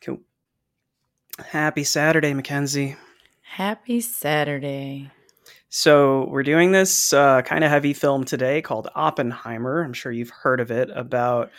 [0.00, 0.20] Cool.
[1.38, 2.96] Happy Saturday, Mackenzie.
[3.42, 5.10] Happy Saturday.
[5.70, 9.82] So, we're doing this uh, kind of heavy film today called Oppenheimer.
[9.82, 11.50] I'm sure you've heard of it about,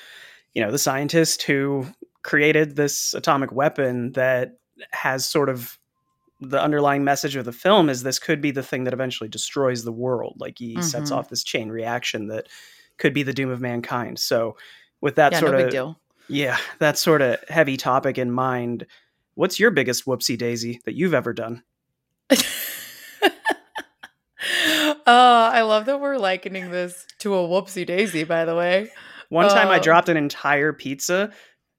[0.53, 1.85] you know, the scientist who
[2.23, 4.57] created this atomic weapon that
[4.91, 5.77] has sort of
[6.41, 9.83] the underlying message of the film is this could be the thing that eventually destroys
[9.83, 10.35] the world.
[10.39, 10.81] Like he mm-hmm.
[10.81, 12.47] sets off this chain reaction that
[12.97, 14.19] could be the doom of mankind.
[14.19, 14.57] So,
[15.01, 15.95] with that yeah, sort no of
[16.29, 18.85] yeah, that sort of heavy topic in mind,
[19.35, 21.63] what's your biggest whoopsie daisy that you've ever done?
[22.31, 22.35] Uh,
[25.05, 28.91] I love that we're likening this to a whoopsie daisy, by the way.
[29.29, 31.31] One time I um, dropped an entire pizza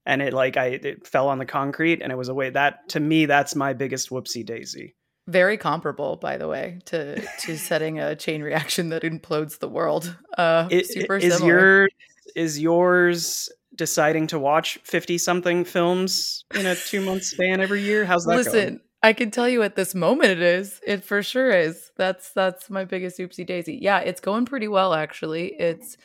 [0.06, 2.88] and it like I it fell on the concrete and it was a way that
[2.90, 4.94] to me that's my biggest whoopsie daisy.
[5.26, 10.16] Very comparable, by the way, to to setting a chain reaction that implodes the world.
[10.38, 11.52] Uh it, super is similar.
[11.52, 11.88] Your,
[12.36, 18.04] is yours deciding to watch 50 something films in a two month span every year?
[18.04, 18.80] How's that Listen, going?
[19.02, 20.82] I can tell you at this moment it is.
[20.86, 21.90] It for sure is.
[21.96, 23.78] That's that's my biggest oopsie daisy.
[23.80, 25.54] Yeah, it's going pretty well actually.
[25.58, 25.96] It's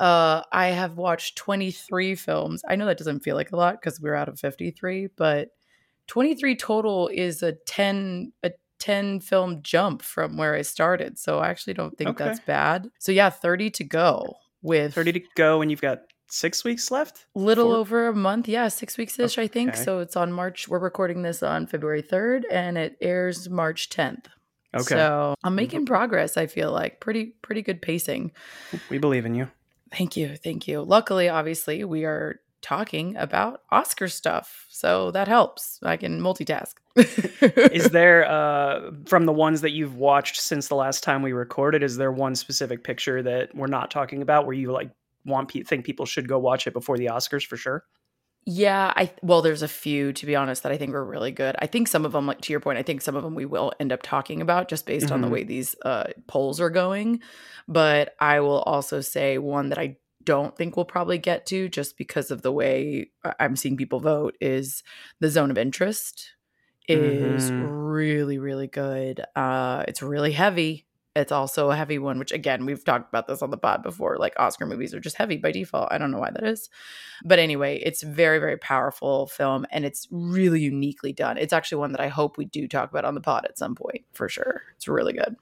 [0.00, 2.62] uh I have watched 23 films.
[2.66, 5.50] I know that doesn't feel like a lot because we're out of 53, but
[6.06, 11.18] 23 total is a 10 a 10 film jump from where I started.
[11.18, 12.24] So I actually don't think okay.
[12.24, 12.88] that's bad.
[12.98, 15.98] So yeah, 30 to go with 30 to go and you've got
[16.32, 17.26] six weeks left?
[17.34, 17.76] Little Four?
[17.76, 18.48] over a month.
[18.48, 19.44] Yeah, six weeks ish, okay.
[19.44, 19.76] I think.
[19.76, 20.66] So it's on March.
[20.66, 24.24] We're recording this on February 3rd and it airs March 10th.
[24.74, 24.94] Okay.
[24.94, 27.00] So I'm making progress, I feel like.
[27.00, 28.32] Pretty, pretty good pacing.
[28.88, 29.48] We believe in you.
[29.92, 30.36] Thank you.
[30.36, 30.80] Thank you.
[30.80, 34.66] Luckily, obviously, we are talking about Oscar stuff.
[34.70, 35.78] So that helps.
[35.82, 36.74] I can multitask.
[37.72, 41.82] is there uh from the ones that you've watched since the last time we recorded
[41.82, 44.90] is there one specific picture that we're not talking about where you like
[45.24, 47.84] want pe- think people should go watch it before the Oscars for sure?
[48.44, 51.54] Yeah, I well, there's a few to be honest that I think were really good.
[51.60, 53.44] I think some of them, like to your point, I think some of them we
[53.44, 55.14] will end up talking about just based mm-hmm.
[55.14, 55.34] on the mm-hmm.
[55.34, 57.20] way these uh, polls are going.
[57.68, 61.96] But I will also say one that I don't think we'll probably get to just
[61.96, 64.82] because of the way I'm seeing people vote is
[65.20, 66.32] the zone of interest
[66.88, 67.64] is mm-hmm.
[67.64, 69.24] really really good.
[69.36, 73.42] Uh, it's really heavy it's also a heavy one, which again, we've talked about this
[73.42, 74.16] on the pod before.
[74.18, 75.88] Like Oscar movies are just heavy by default.
[75.90, 76.70] I don't know why that is.
[77.24, 81.36] But anyway, it's very, very powerful film and it's really uniquely done.
[81.36, 83.74] It's actually one that I hope we do talk about on the pod at some
[83.74, 84.62] point for sure.
[84.76, 85.36] It's really good.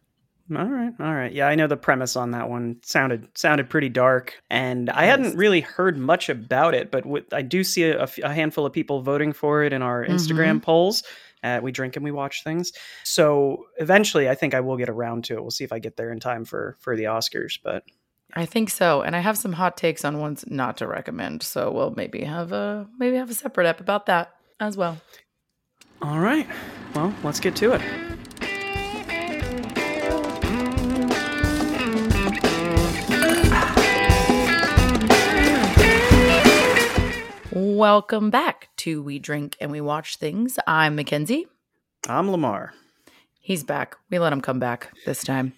[0.56, 1.32] All right, all right.
[1.32, 5.36] Yeah, I know the premise on that one sounded sounded pretty dark, and I hadn't
[5.36, 6.90] really heard much about it.
[6.90, 10.56] But I do see a, a, handful of people voting for it in our Instagram
[10.56, 10.58] mm-hmm.
[10.58, 11.04] polls.
[11.42, 12.72] Uh, we drink and we watch things.
[13.04, 15.40] So eventually, I think I will get around to it.
[15.40, 17.58] We'll see if I get there in time for for the Oscars.
[17.62, 17.84] But
[18.34, 21.42] I think so, and I have some hot takes on ones not to recommend.
[21.42, 24.98] So we'll maybe have a maybe have a separate app about that as well.
[26.02, 26.46] All right.
[26.94, 27.82] Well, let's get to it.
[37.52, 40.58] Welcome back to We Drink and We Watch Things.
[40.66, 41.46] I'm Mackenzie.
[42.08, 42.70] I'm Lemar.
[43.38, 43.96] He's back.
[44.08, 45.52] We let him come back this time.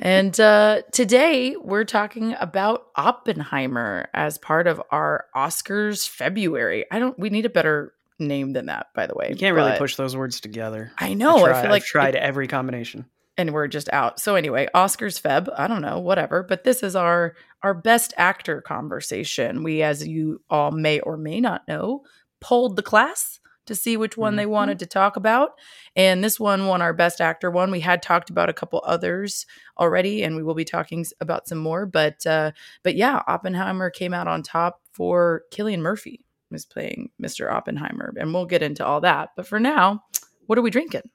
[0.00, 6.84] and uh, today we're talking about Oppenheimer as part of our Oscars February.
[6.88, 7.18] I don't.
[7.18, 9.26] We need a better name than that, by the way.
[9.30, 10.92] You can't really push those words together.
[10.98, 11.38] I know.
[11.38, 14.20] I, try, I feel like I've tried it, every combination and we're just out.
[14.20, 18.60] So anyway, Oscars Feb, I don't know, whatever, but this is our our best actor
[18.60, 19.64] conversation.
[19.64, 22.04] We as you all may or may not know,
[22.40, 24.36] polled the class to see which one mm-hmm.
[24.38, 25.50] they wanted to talk about.
[25.94, 27.70] And this one won our best actor one.
[27.70, 29.44] We had talked about a couple others
[29.78, 32.52] already and we will be talking about some more, but uh
[32.82, 37.52] but yeah, Oppenheimer came out on top for Cillian Murphy is playing Mr.
[37.52, 39.30] Oppenheimer and we'll get into all that.
[39.36, 40.02] But for now,
[40.46, 41.10] what are we drinking?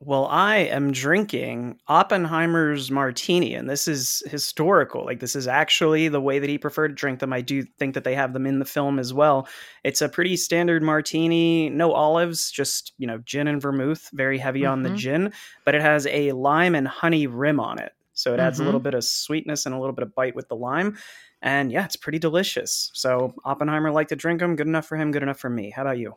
[0.00, 5.04] Well, I am drinking Oppenheimer's martini, and this is historical.
[5.04, 7.32] Like, this is actually the way that he preferred to drink them.
[7.32, 9.48] I do think that they have them in the film as well.
[9.84, 14.62] It's a pretty standard martini, no olives, just, you know, gin and vermouth, very heavy
[14.62, 14.72] mm-hmm.
[14.72, 14.98] on the mm-hmm.
[14.98, 15.32] gin,
[15.64, 17.92] but it has a lime and honey rim on it.
[18.14, 18.64] So it adds mm-hmm.
[18.64, 20.98] a little bit of sweetness and a little bit of bite with the lime.
[21.40, 22.90] And yeah, it's pretty delicious.
[22.94, 24.56] So Oppenheimer liked to drink them.
[24.56, 25.70] Good enough for him, good enough for me.
[25.70, 26.16] How about you?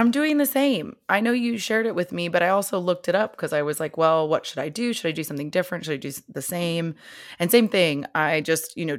[0.00, 0.96] I'm doing the same.
[1.10, 3.60] I know you shared it with me, but I also looked it up because I
[3.60, 4.94] was like, well, what should I do?
[4.94, 5.84] Should I do something different?
[5.84, 6.94] Should I do the same?
[7.38, 8.06] And same thing.
[8.14, 8.98] I just, you know,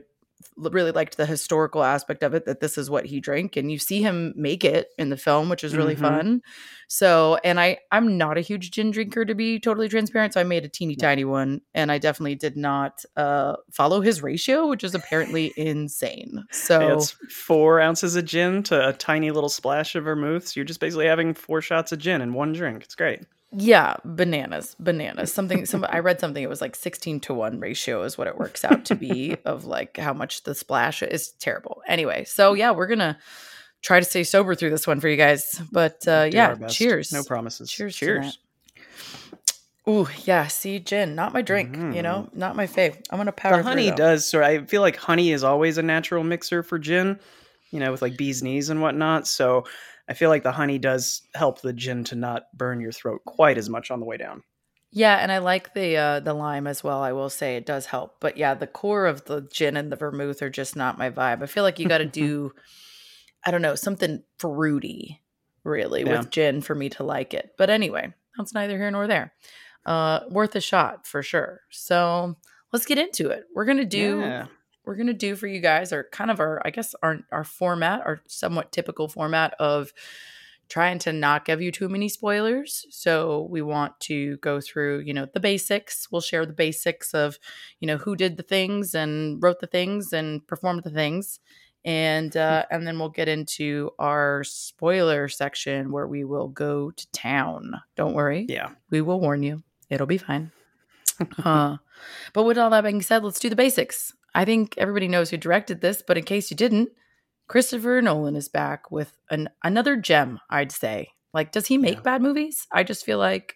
[0.57, 3.77] really liked the historical aspect of it that this is what he drank and you
[3.79, 5.99] see him make it in the film which is really Mhm.
[6.01, 6.41] fun
[6.87, 10.43] so and i i'm not a huge gin drinker to be totally transparent so i
[10.43, 14.83] made a teeny tiny one and i definitely did not uh follow his ratio which
[14.83, 20.03] is apparently insane so It's four ounces of gin to a tiny little splash of
[20.03, 20.47] vermouth.
[20.47, 22.83] So you're just basically having four shots of gin in one drink.
[22.83, 23.21] It's great.
[23.53, 25.33] Yeah, bananas, bananas.
[25.33, 25.65] Something.
[25.65, 25.85] Some.
[25.89, 26.41] I read something.
[26.41, 29.65] It was like sixteen to one ratio is what it works out to be of
[29.65, 31.31] like how much the splash is.
[31.31, 31.81] Terrible.
[31.85, 33.19] Anyway, so yeah, we're gonna
[33.81, 35.61] try to stay sober through this one for you guys.
[35.69, 37.11] But uh, Do yeah, cheers.
[37.11, 37.69] No promises.
[37.69, 37.95] Cheers.
[37.95, 38.39] Cheers.
[39.89, 40.47] Ooh, yeah.
[40.47, 41.75] See, gin, not my drink.
[41.75, 43.03] You know, not my fave.
[43.09, 43.53] I'm gonna power.
[43.53, 43.63] Mm-hmm.
[43.63, 44.29] The honey through, does.
[44.29, 47.19] So I feel like honey is always a natural mixer for gin.
[47.71, 49.27] You know, with like bees knees and whatnot.
[49.27, 49.65] So
[50.11, 53.57] I feel like the honey does help the gin to not burn your throat quite
[53.57, 54.43] as much on the way down.
[54.91, 57.01] Yeah, and I like the uh the lime as well.
[57.01, 58.17] I will say it does help.
[58.19, 61.41] But yeah, the core of the gin and the vermouth are just not my vibe.
[61.41, 62.51] I feel like you got to do
[63.45, 65.21] I don't know, something fruity
[65.63, 66.19] really Yeah.
[66.19, 67.51] with gin for me to like it.
[67.57, 69.33] But anyway, that's neither here nor there.
[69.85, 71.61] Uh worth a shot for sure.
[71.71, 72.35] So,
[72.73, 73.45] let's get into it.
[73.55, 74.45] We're going to do Yeah.
[74.91, 78.01] We're gonna do for you guys are kind of our i guess our our format
[78.05, 79.93] our somewhat typical format of
[80.67, 82.85] trying to not give you too many spoilers.
[82.89, 86.07] So we want to go through you know the basics.
[86.09, 87.37] We'll share the basics of
[87.81, 91.41] you know who did the things and wrote the things and performed the things.
[91.83, 97.11] And uh and then we'll get into our spoiler section where we will go to
[97.11, 97.73] town.
[97.97, 98.45] Don't worry.
[98.47, 98.69] Yeah.
[98.89, 99.63] we will warn you.
[99.89, 100.51] It'll be fine.
[101.43, 101.77] Uh,
[102.33, 104.11] but with all that being said, let's do the basics.
[104.33, 106.89] I think everybody knows who directed this, but in case you didn't,
[107.47, 111.09] Christopher Nolan is back with an another gem, I'd say.
[111.33, 112.01] Like, does he make Yeah.
[112.01, 112.67] bad movies?
[112.71, 113.55] I just feel like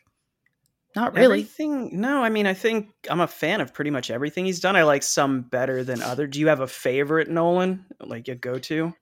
[0.96, 1.26] not really.
[1.42, 2.00] Everything.
[2.00, 4.78] No, I mean, I think I'm a fan of pretty much everything he's done.
[4.78, 6.26] I like some better than other.
[6.26, 8.94] Do you have a favorite Nolan, like a go to?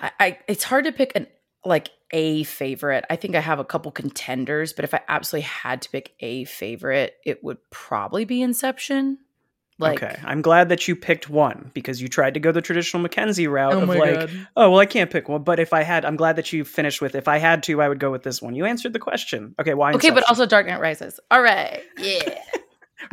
[0.00, 1.26] I, I it's hard to pick an
[1.64, 3.04] like a favorite.
[3.10, 6.44] I think I have a couple contenders, but if I absolutely had to pick a
[6.44, 9.18] favorite, it would probably be Inception.
[9.78, 13.02] Like, okay, I'm glad that you picked one because you tried to go the traditional
[13.02, 15.42] Mackenzie route oh of like, god, oh well, I can't pick one.
[15.42, 17.14] But if I had, I'm glad that you finished with.
[17.14, 18.54] If I had to, I would go with this one.
[18.54, 19.54] You answered the question.
[19.60, 19.92] Okay, why?
[19.92, 21.20] okay, but also Dark Knight Rises.
[21.30, 22.38] All right, yeah.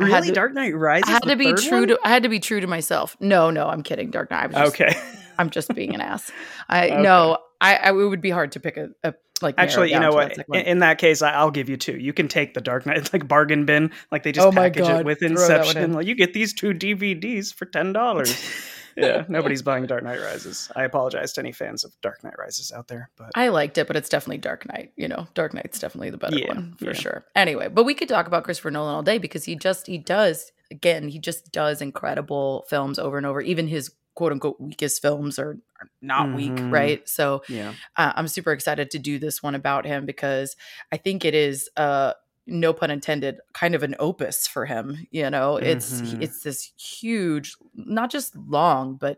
[0.00, 1.08] Really, to- Dark Knight Rises.
[1.08, 1.88] I had to be true one?
[1.88, 3.16] to I had to be true to myself.
[3.20, 4.10] No, no, I'm kidding.
[4.10, 4.50] Dark Knight.
[4.50, 4.96] Just, Okay,
[5.38, 6.32] I'm just being an ass.
[6.68, 7.02] I Okay.
[7.02, 10.12] no, I, I it would be hard to pick a, a like actually, you know
[10.12, 10.38] what?
[10.52, 11.98] In, in that case, I, I'll give you two.
[11.98, 13.90] You can take the Dark Knight, it's like bargain bin.
[14.12, 15.82] Like they just Oh package God, it with throw that one Inception.
[15.82, 15.92] in.
[15.92, 18.34] Like you get these two DVDs for ten dollars.
[18.96, 20.70] yeah, nobody's buying Dark Knight Rises.
[20.76, 23.86] I apologize to any fans of Dark Knight Rises out there, but I liked it,
[23.88, 24.92] but it's definitely Dark Knight.
[24.96, 26.92] You know, Dark Knight's definitely the better Yeah, one for yeah.
[26.92, 27.26] sure.
[27.34, 30.52] Anyway, but we could talk about Christopher Nolan all day because he just he does
[30.70, 33.40] again he just does incredible films over and over.
[33.40, 36.70] Even his quote unquote weakest films are, are not weak, Mhm.
[36.72, 37.08] right?
[37.08, 40.56] So yeah, uh, I'm super excited to do this one about him because
[40.92, 42.12] I think it is uh
[42.46, 46.18] no pun intended kind of an opus for him you know it's Mhm.
[46.20, 49.16] it's this huge not just long but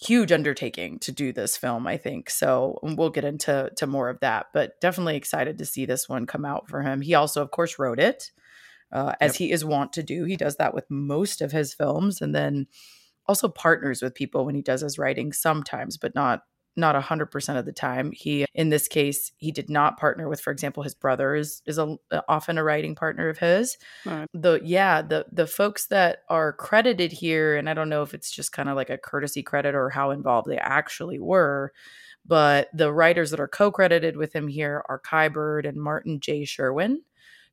[0.00, 4.20] huge undertaking to do this film i think so we'll get into to more of
[4.20, 7.50] that but definitely excited to see this one come out for him he also of
[7.50, 8.30] course wrote it
[8.92, 9.38] uh, as Yep.
[9.38, 12.68] he is wont to do he does that with most of his films and then
[13.28, 16.42] also partners with people when he does his writing sometimes but not
[16.78, 18.12] not 100% of the time.
[18.12, 21.76] He in this case he did not partner with for example his brother is is
[21.76, 23.76] a, uh, often a writing partner of his.
[24.06, 24.28] Alright.
[24.32, 28.30] the yeah the the folks that are credited here and i don't know if it's
[28.30, 31.72] just kind of like a courtesy credit or how involved they actually were
[32.24, 36.44] but the writers that are co-credited with him here are kai bird and martin j.
[36.44, 37.02] Sherwin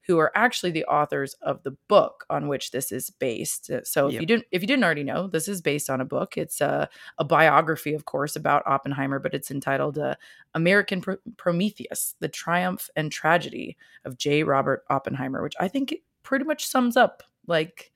[0.05, 3.69] who are actually the authors of the book on which this is based.
[3.71, 4.21] Uh, So if Yep.
[4.21, 6.37] you didn't if you didn't already know, this is based on a book.
[6.37, 10.15] It's a, a biography, of course, about Oppenheimer, but it's entitled uh,
[10.53, 14.43] "American Pro- Prometheus: The Triumph and Tragedy of J.
[14.43, 17.91] Robert Oppenheimer," which I think pretty much sums up like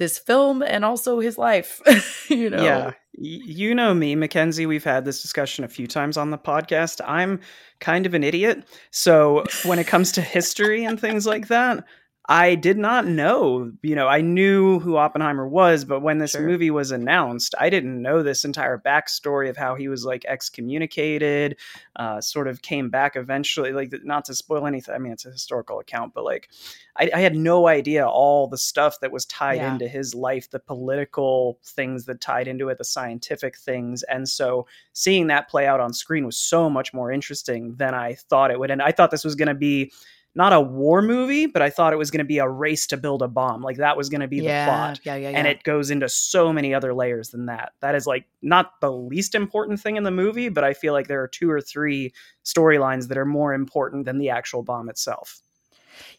[0.00, 1.80] this film and also his life.
[2.30, 2.92] you know, yeah.
[3.12, 4.64] You know me, Mackenzie.
[4.64, 7.02] We've had this discussion a few times on the podcast.
[7.06, 7.38] I'm
[7.78, 8.66] kind of an idiot.
[8.90, 11.84] So when it comes to history and things like that,
[12.32, 13.72] I did not know.
[13.82, 16.42] You know, I knew who Oppenheimer was, but when this Sure.
[16.46, 21.56] movie was announced, I didn't know this entire backstory of how he was like excommunicated,
[21.96, 23.72] uh, sort of came back eventually.
[23.72, 24.94] Like, not to spoil anything.
[24.94, 26.48] I mean, it's a historical account, but like,
[26.96, 29.72] I, I had no idea all the stuff that was tied Yeah.
[29.72, 34.04] into his life, the political things that tied into it, the scientific things.
[34.04, 38.14] And so seeing that play out on screen was so much more interesting than I
[38.14, 38.70] thought it would.
[38.70, 39.90] And I thought this was going to be
[40.34, 42.96] not a war movie, but I thought it was going to be a race to
[42.96, 43.62] build a bomb.
[43.62, 45.00] Like that was going to be yeah, the plot.
[45.02, 45.38] Yeah, yeah, yeah.
[45.38, 47.72] And it goes into so many other layers than that.
[47.80, 51.08] That is like not the least important thing in the movie, but I feel like
[51.08, 52.12] there are two or three
[52.44, 55.40] storylines that are more important than the actual bomb itself.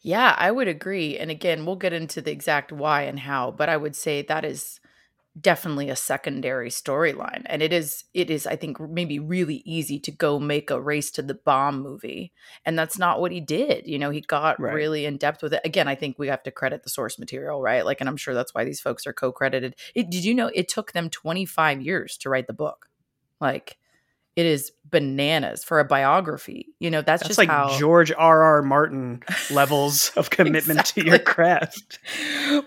[0.02, 1.18] Yeah, I would agree.
[1.18, 4.44] And again, we'll get into the exact why and how, but I would say that
[4.44, 4.81] is
[5.40, 10.12] definitely a secondary storyline and it is it is i think maybe really easy to
[10.12, 12.34] go make a race to the bomb movie
[12.66, 14.74] and that's not what he did you know he got right.
[14.74, 15.62] really in depth with it.
[15.64, 17.86] Again i think we have to credit the source material right?
[17.86, 19.76] Like and i'm sure that's why these folks are co-credited.
[19.96, 22.90] It, did you know it took them 25 years to write the book?
[23.40, 23.78] Like
[24.36, 26.68] it is bananas for a biography.
[26.80, 27.78] You know, that's, that's just like how...
[27.78, 28.42] George R.
[28.42, 28.62] R.
[28.62, 32.00] Martin levels of commitment to your craft.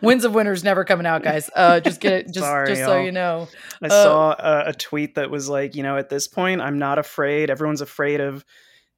[0.02, 1.50] Winds of Winter's never coming out, guys.
[1.54, 2.88] Uh, just get it, just Sorry, just y'all.
[2.88, 3.48] so you know.
[3.82, 6.78] I uh, saw a, a tweet that was like, you know, at this point, I'm
[6.78, 7.50] not afraid.
[7.50, 8.44] Everyone's afraid of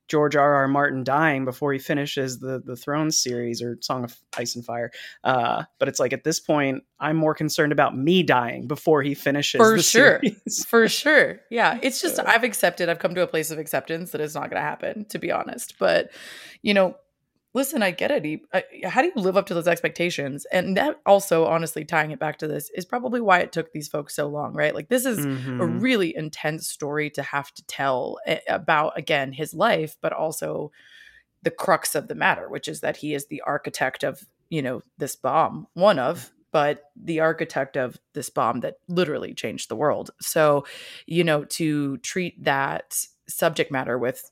[0.08, 0.54] George R.
[0.54, 0.68] R.
[0.68, 4.90] Martin dying before he finishes the the Throne series or Song of Ice and Fire.
[5.24, 9.14] Uh, but it's like at this point, I'm more concerned about me dying before he
[9.14, 9.58] finishes.
[9.58, 10.20] For sure,
[10.66, 11.40] for sure.
[11.50, 12.88] Yeah, it's just I've accepted.
[12.88, 15.06] I've come to a place of acceptance that it's not going to happen.
[15.06, 16.10] To be honest, but
[16.62, 16.96] you know,
[17.56, 18.22] listen, I get it.
[18.22, 18.42] He,
[18.84, 20.44] how do you live up to those expectations?
[20.52, 23.88] And that also, honestly, tying it back to this is probably why it took these
[23.88, 24.74] folks so long, right?
[24.74, 25.62] Like, this is mm-hmm.
[25.62, 30.70] a really intense story to have to tell eh, about, again, his life, but also
[31.42, 34.82] the crux of the matter, which is that he is the architect of, you know,
[34.98, 40.10] this bomb, one of, but the architect of this bomb that literally changed the world.
[40.20, 40.66] So,
[41.06, 44.30] you know, to treat that subject matter with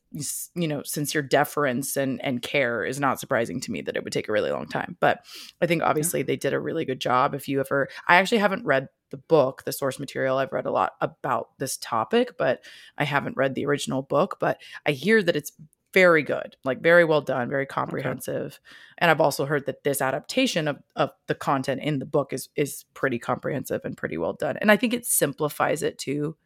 [0.55, 4.13] you know sincere deference and and care is not surprising to me that it would
[4.13, 4.97] take a really long time.
[5.01, 5.25] But
[5.61, 6.27] i think obviously yeah.
[6.27, 7.35] they did a really good job.
[7.35, 10.39] If you ever i actually haven't read the book the source material.
[10.39, 12.65] I've read a lot about this topic but
[12.97, 14.37] i haven't read the original book.
[14.39, 15.53] But i hear that it's
[15.93, 18.47] very good like very well done very comprehensive.
[18.47, 18.77] Okay.
[18.99, 22.49] and i've also heard that this adaptation of, of the content in the book is
[22.57, 24.57] is pretty comprehensive and pretty well done.
[24.57, 26.37] And i think it simplifies it too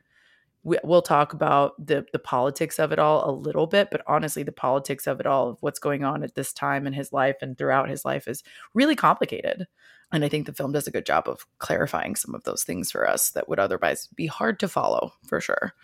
[0.62, 4.42] we, will talk about the the politics of it all a little bit but honestly
[4.42, 7.36] the politics of it all of what's going on at this time in his life
[7.42, 8.42] and throughout his life is
[8.74, 9.66] really complicated
[10.12, 12.90] and i think the film does a good job of clarifying some of those things
[12.90, 15.74] for us that would otherwise be hard to follow for sure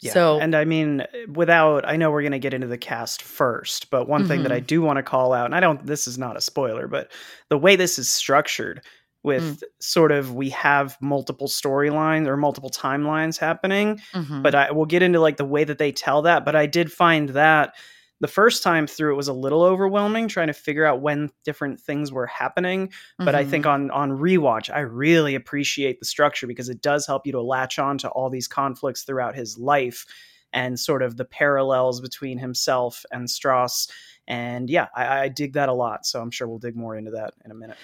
[0.00, 0.12] yeah.
[0.12, 3.90] So, and I mean, without, I know we're going to get into the cast first,
[3.90, 4.28] but one mm-hmm.
[4.28, 4.66] thing that I mm-hmm.
[4.66, 7.10] do want to call out, and I don't, this is not a spoiler, but
[7.48, 8.82] the way this is structured,
[9.24, 9.62] with mm.
[9.80, 14.42] sort of we have multiple storylines or multiple timelines happening mm-hmm.
[14.42, 16.92] but i will get into like the way that they tell that but i did
[16.92, 17.74] find that
[18.20, 21.80] the first time through it was a little overwhelming trying to figure out when different
[21.80, 23.24] things were happening mm-hmm.
[23.24, 23.90] but i think mm-hmm.
[23.90, 27.78] on on rewatch i really appreciate the structure because it does help you to latch
[27.78, 30.06] on to all these conflicts throughout his life
[30.52, 33.88] and sort of the parallels between himself and strauss
[34.28, 37.10] and yeah I, I dig that a lot so i'm sure we'll dig more into
[37.12, 37.76] that in a minute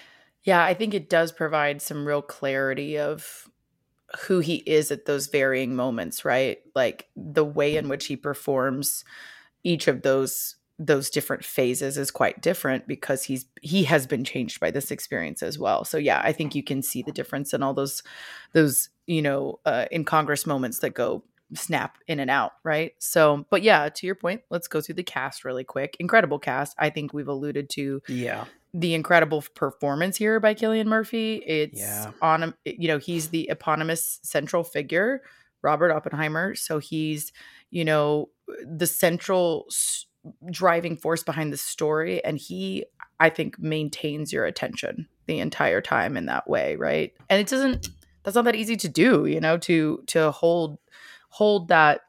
[0.44, 3.48] yeah, I think it does provide some real clarity of
[4.26, 6.58] who he is at those varying moments, right?
[6.74, 9.04] Like the way in which he performs
[9.62, 14.58] each of those those different phases is quite different because he's he has been changed
[14.60, 15.84] by this experience as well.
[15.84, 18.02] So yeah, I think you can see the difference in all those
[18.52, 21.22] those, you know, uh, Congress moments that go
[21.54, 22.92] snap in and out, right?
[22.98, 25.96] So, but yeah, to your point, let's go through the cast really quick.
[26.00, 26.74] Incredible cast.
[26.78, 31.42] I think we've alluded to yeah the incredible performance here by Cillian Murphy.
[31.46, 32.12] It's yeah.
[32.22, 35.22] on, you know, he's the eponymous central figure,
[35.62, 36.54] Robert Oppenheimer.
[36.54, 37.32] So he's,
[37.70, 38.30] you know,
[38.64, 39.66] the central
[40.50, 42.24] driving force behind the story.
[42.24, 42.84] And he,
[43.18, 47.12] I think, maintains your attention the entire time in that way, right?
[47.28, 47.88] And it doesn't,
[48.22, 50.78] that's not that easy to do, you know, to, to hold,
[51.30, 52.02] hold that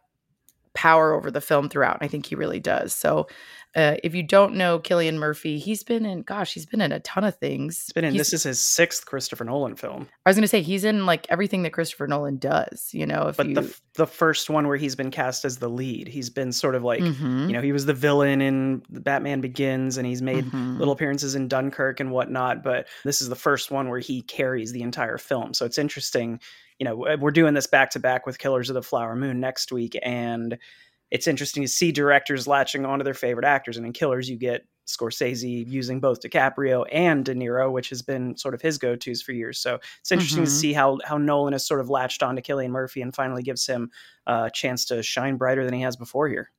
[0.73, 1.97] power over the film throughout.
[1.99, 2.93] And I think he really does.
[2.93, 3.27] So
[3.73, 6.99] uh, if you don't know Cillian Murphy, he's been in, gosh, he's been in a
[6.99, 7.83] ton of things.
[7.85, 10.09] He's been in, he's, this is his sixth Christopher Nolan film.
[10.25, 13.29] I was going to say, he's in like everything that Christopher Nolan does, you know.
[13.29, 13.55] If but you...
[13.55, 16.83] the, the first one where he's been cast as the lead, he's been sort of
[16.83, 17.47] like, mm-hmm.
[17.47, 20.77] you know, he was the villain in Batman Begins and he's made mm-hmm.
[20.77, 22.63] little appearances in Dunkirk and whatnot.
[22.63, 25.53] But this is the first one where he carries the entire film.
[25.53, 26.41] So it's interesting.
[26.81, 29.71] You know, we're doing this back to back with Killers of the Flower Moon next
[29.71, 29.95] week.
[30.01, 30.57] And
[31.11, 33.77] it's interesting to see directors latching onto their favorite actors.
[33.77, 38.35] And in Killers, you get Scorsese using both DiCaprio and De Niro, which has been
[38.35, 39.59] sort of his go-tos for years.
[39.59, 40.45] So it's interesting mm-hmm.
[40.45, 43.43] to see how how Nolan has sort of latched on to Cillian Murphy and finally
[43.43, 43.91] gives him
[44.25, 46.49] a chance to shine brighter than he has before here.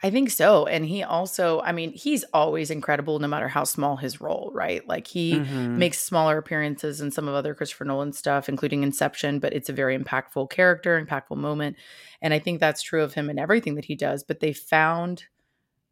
[0.00, 0.66] I think so.
[0.66, 4.86] And he also, I mean, he's always incredible no matter how small his role, right?
[4.86, 5.76] Like he mm-hmm.
[5.76, 9.72] makes smaller appearances in some of other Christopher Nolan stuff, including Inception, but it's a
[9.72, 11.76] very impactful character, impactful moment.
[12.22, 14.22] And I think that's true of him in everything that he does.
[14.22, 15.24] But they found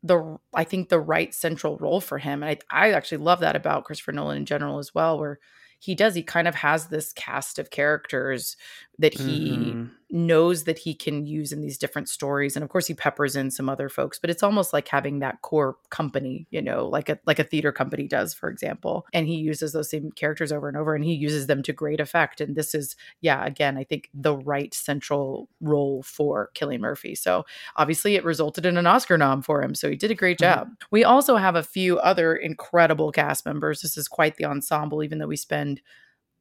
[0.04, 2.44] the I think the right central role for him.
[2.44, 5.40] And I I actually love that about Christopher Nolan in general as well, where
[5.78, 8.56] he does he kind of has this cast of characters
[8.98, 9.84] that he mm-hmm.
[10.10, 13.50] knows that he can use in these different stories and of course he peppers in
[13.50, 17.18] some other folks but it's almost like having that core company you know like a
[17.26, 20.76] like a theater company does for example and he uses those same characters over and
[20.76, 24.08] over and he uses them to great effect and this is yeah again i think
[24.14, 27.44] the right central role for Cillian Murphy so
[27.76, 30.58] obviously it resulted in an Oscar nom for him so he did a great mm-hmm.
[30.58, 30.86] job mm-hmm.
[30.90, 35.18] we also have a few other incredible cast members this is quite the ensemble even
[35.18, 35.80] though we spend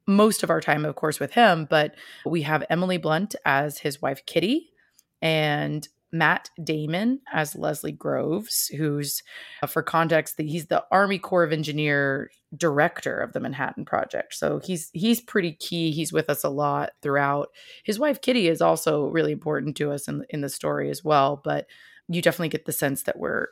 [0.08, 1.96] most of our time, of course, with him, but
[2.26, 4.70] we have Emily Blunt as his wife, Kitty,
[5.22, 9.22] and Matt Damon as Leslie Groves, who's,
[9.62, 14.34] uh, for context, the, he's the Army Corps of Engineer director of the Manhattan Project.
[14.34, 15.92] So he's he's pretty key.
[15.92, 17.50] He's with us a lot throughout.
[17.84, 21.42] His wife Kitty is also really important to us in in the story as well.
[21.44, 21.68] But
[22.08, 23.48] you definitely get the sense that we're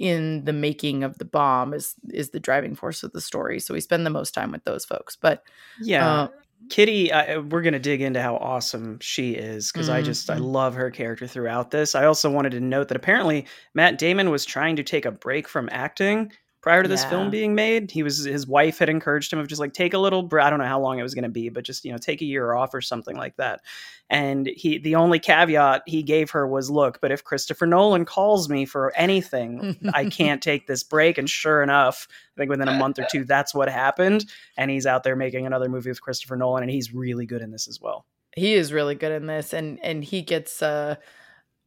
[0.00, 3.60] in the making of the bomb is is the driving force of the story.
[3.60, 5.14] So we spend the most time with those folks.
[5.14, 5.44] But
[5.78, 6.28] yeah, uh,
[6.70, 9.98] Kitty, I, we're gonna dig into how awesome she is because mm-hmm.
[9.98, 10.44] I just I mm-hmm.
[10.44, 11.94] love her character throughout this.
[11.94, 15.46] I also wanted to note that apparently Matt Damon was trying to take a break
[15.46, 17.10] from acting prior to this yeah.
[17.10, 17.90] film being made.
[17.90, 20.58] He was his wife had encouraged him of just like take a little I don't
[20.58, 22.52] know how long it was going to be, but just you know take a year
[22.52, 23.60] off or something like that.
[24.08, 28.48] And he the only caveat he gave her was look, but if Christopher Nolan calls
[28.48, 32.78] me for anything, I can't take this break and sure enough, I think within a
[32.78, 34.26] month or two that's what happened
[34.56, 37.50] and he's out there making another movie with Christopher Nolan and he's really good in
[37.50, 38.04] this as well.
[38.36, 40.96] He is really good in this and and he gets uh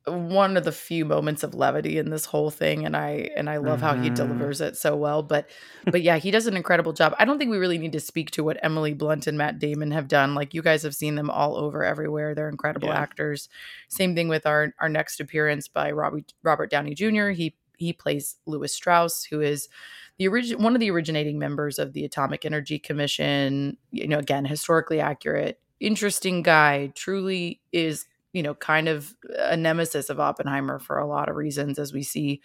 [0.05, 3.55] one of the few moments of levity in this whole thing and i and i
[3.55, 3.88] love mm-hmm.
[3.88, 4.15] how he mm-hmm.
[4.15, 5.50] delivers it so well but
[5.86, 8.29] but yeah he does an incredible job i don't think we really need to speak
[8.29, 11.29] to what emily blunt and matt damon have done like you guys have seen them
[11.29, 13.00] all over everywhere they're incredible yeah.
[13.00, 13.48] actors
[13.88, 18.36] same thing with our our next appearance by robert robert downey jr he he plays
[18.45, 19.69] lewis strauss who is
[20.17, 24.43] the origin one of the originating members of the atomic energy commission you know again
[24.43, 30.98] historically accurate interesting guy truly is you know, kind of a nemesis of Oppenheimer for
[30.98, 32.42] a lot of reasons, as we see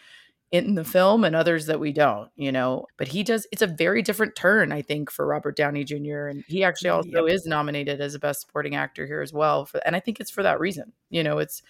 [0.51, 2.87] in the film and others that we don't, you know.
[2.97, 6.29] But he does, it's a very different turn, I think, for Robert Downey Jr.
[6.29, 7.35] And he actually also yep.
[7.35, 9.67] is nominated as a best supporting actor here as well.
[9.67, 10.93] For, and I think it's for that reason.
[11.11, 11.63] You know, it's,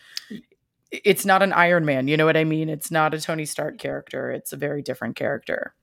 [0.90, 2.68] it's not an Iron Man, you know what I mean?
[2.68, 4.30] It's not a Tony Stark character.
[4.30, 5.74] It's a very different character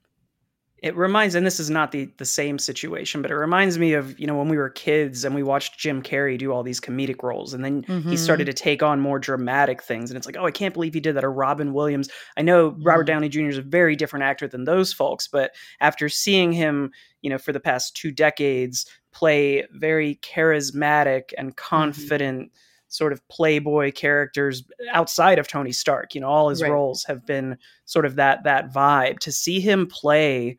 [0.82, 4.18] it reminds and this is not the the same situation but it reminds me of
[4.20, 7.22] you know when we were kids and we watched jim carrey do all these comedic
[7.22, 8.08] roles and then mm-hmm.
[8.08, 10.94] he started to take on more dramatic things and it's like oh i can't believe
[10.94, 12.82] he did that or robin williams i know mm-hmm.
[12.82, 16.90] robert downey jr is a very different actor than those folks but after seeing him
[17.22, 21.76] you know for the past two decades play very charismatic and mm-hmm.
[21.76, 22.56] confident mm-hmm.
[22.88, 26.70] Sort of playboy characters outside of tony stark you know all his right.
[26.70, 30.56] roles have been sort of that that vibe to see him play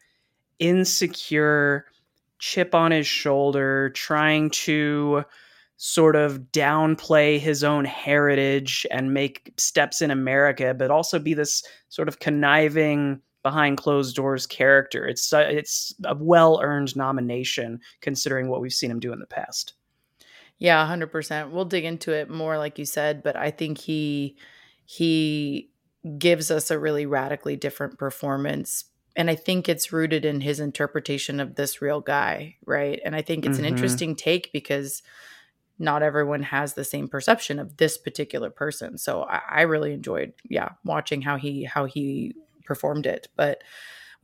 [0.60, 1.86] insecure,
[2.40, 5.24] chip on his shoulder, trying to
[5.78, 11.64] sort of downplay his own heritage and make steps in America, but also be this
[11.90, 15.08] sort of conniving behind closed doors character.
[15.08, 19.28] It's uh, it's a well earned nomination considering what we've seen him do in the
[19.28, 19.74] past.
[20.60, 21.52] Yeah, hundred percent.
[21.52, 24.38] We'll dig into it more, like you said, but I think he
[24.86, 25.70] he
[26.18, 28.86] gives us a really radically different performance
[29.18, 33.02] and I think it's rooted in his interpretation of this real guy, right?
[33.04, 33.66] And I think it's mm-hmm.
[33.66, 35.02] an interesting take because
[35.80, 39.00] not everyone has the same perception of this particular person.
[39.00, 43.28] So I, I really enjoyed, yeah, watching how he how he performed it.
[43.36, 43.64] But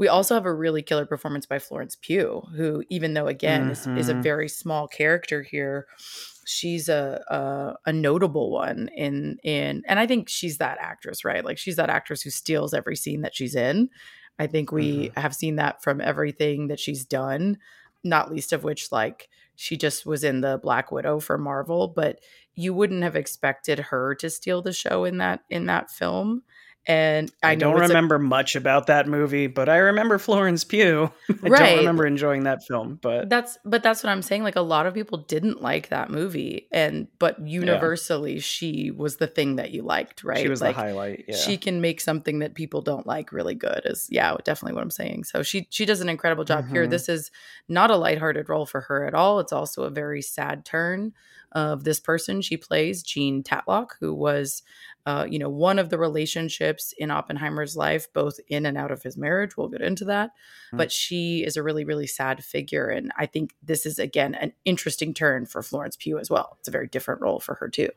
[0.04, 3.96] we also have a really killer performance by Florence Pugh, who, even though again mm-hmm.
[3.96, 4.22] is, is a mm-hmm.
[4.22, 5.88] very small character here,
[6.46, 11.46] she's a, a, a notable one in in and I think she's that actress, right?
[11.46, 13.90] Like she's that actress who steals every scene that she's in.
[14.38, 15.22] I think we mm-hmm.
[15.22, 17.60] have seen that from everything that she's done,
[18.04, 22.20] not least of which, like, she just was in the Black Widow for Marvel, but
[22.56, 26.42] you wouldn't have expected her to steal the show in that in that film.
[26.86, 31.10] And I, I don't remember a, much about that movie, but I remember Florence Pugh.
[31.30, 31.60] I right.
[31.60, 34.44] don't remember enjoying that film, but that's but that's what I'm saying.
[34.44, 38.42] Like a lot of people didn't like that movie, and but universally, yeah.
[38.42, 40.40] she was the thing that you liked, right?
[40.40, 41.26] She was like, the highlight.
[41.30, 41.38] Yeah.
[41.38, 43.84] She can make something that people don't like really good.
[43.86, 45.24] Is yeah, definitely what I'm saying.
[45.24, 46.74] So she she does an incredible job mm-hmm.
[46.74, 46.88] here.
[46.88, 47.32] This is
[47.70, 49.40] not a lighthearted role for her at all.
[49.40, 51.14] It's also a very sad turn
[51.54, 54.64] of this person she plays, Jean Tatlock, who was
[55.06, 59.04] uh, you know, one of the relationships in Oppenheimer's life, both in and out of
[59.04, 59.58] his marriage.
[59.58, 60.30] We'll get into that.
[60.30, 60.78] Mm-hmm.
[60.78, 62.88] But she is a really, really sad figure.
[62.88, 66.56] And I think this is, again, an interesting turn for Florence Pugh as well.
[66.60, 67.90] It's a very different role for her, too.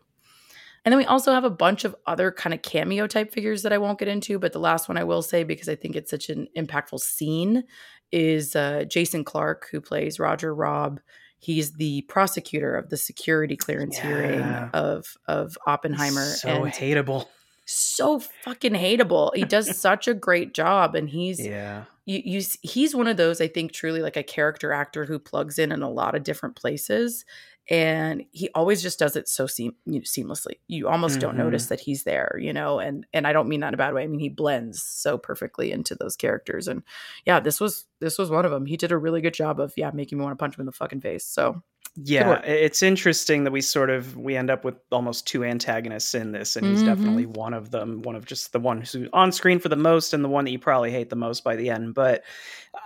[0.84, 3.72] And then we also have a bunch of other kind of cameo type figures that
[3.72, 6.10] I won't get into, but the last one I will say because I think it's
[6.10, 7.64] such an impactful scene
[8.12, 11.00] is uh, Jason Clarke, who plays Roger Robb.
[11.38, 14.06] He's the prosecutor of the security clearance yeah.
[14.06, 16.24] hearing of of Oppenheimer.
[16.24, 17.26] So and hateable.
[17.66, 19.34] So fucking hateable.
[19.34, 21.84] He does such a great job, and he's yeah.
[22.04, 25.58] You, you he's one of those I think truly like a character actor who plugs
[25.58, 27.24] in in a lot of different places
[27.68, 31.22] and he always just does it so seam- you know, seamlessly you almost mm-hmm.
[31.22, 33.78] don't notice that he's there you know and and i don't mean that in a
[33.78, 36.82] bad way i mean he blends so perfectly into those characters and
[37.24, 39.72] yeah this was this was one of them he did a really good job of
[39.76, 41.60] yeah making me want to punch him in the fucking face so
[42.04, 46.30] yeah it's interesting that we sort of we end up with almost two antagonists in
[46.30, 46.88] this and he's mm-hmm.
[46.88, 50.12] definitely one of them one of just the one who's on screen for the most
[50.12, 52.22] and the one that you probably hate the most by the end but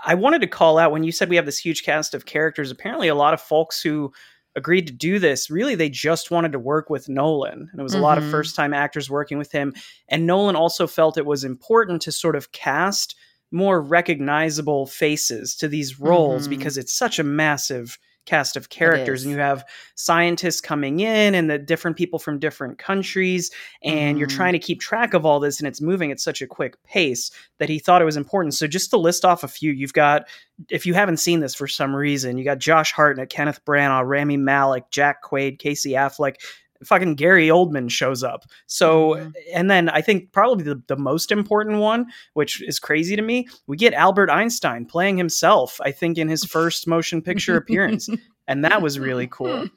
[0.04, 2.70] i wanted to call out when you said we have this huge cast of characters
[2.70, 4.12] apparently a lot of folks who
[4.56, 7.68] agreed to do this, really they just wanted to work with Nolan.
[7.70, 8.02] And it was mm-hmm.
[8.02, 8.32] a lot of mm-hmm.
[8.32, 9.74] first time actors working with him.
[10.08, 13.14] And Nolan also felt it was important to sort of cast
[13.52, 16.50] more recognizable faces to these roles mm-hmm.
[16.50, 17.98] because it's such a massive
[18.30, 19.64] cast of characters and you have
[19.96, 23.50] scientists coming in and the different people from different countries
[23.82, 24.18] and mm.
[24.20, 26.80] you're trying to keep track of all this and it's moving at such a quick
[26.84, 29.92] pace that he thought it was important so just to list off a few you've
[29.92, 30.28] got
[30.68, 34.36] if you haven't seen this for some reason you got josh hartnett kenneth branagh rami
[34.36, 36.36] malek jack quaid casey affleck
[36.84, 38.44] fucking Gary Oldman shows up.
[38.66, 39.30] So, mm-hmm.
[39.54, 43.48] and then I think probably the, the most important one, which is crazy to me,
[43.66, 48.08] we get Albert Einstein playing himself, I think, in his first motion picture appearance.
[48.48, 49.68] And that was really cool.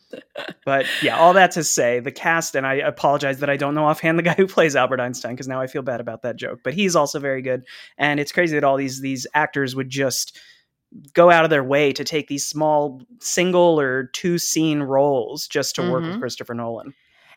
[0.66, 3.86] But yeah, all that to say, the cast, and I apologize that I don't know
[3.86, 6.62] offhand the guy who plays Albert Einstein because now I feel bad about that joke.
[6.64, 7.66] But he's also very good.
[7.98, 10.40] And it's crazy that all these these actors would just
[11.14, 15.76] go out of their way to take these small single or two scene roles just
[15.76, 15.92] to mm-hmm.
[15.92, 16.20] work with mm-hmm.
[16.20, 16.94] Christopher Nolan.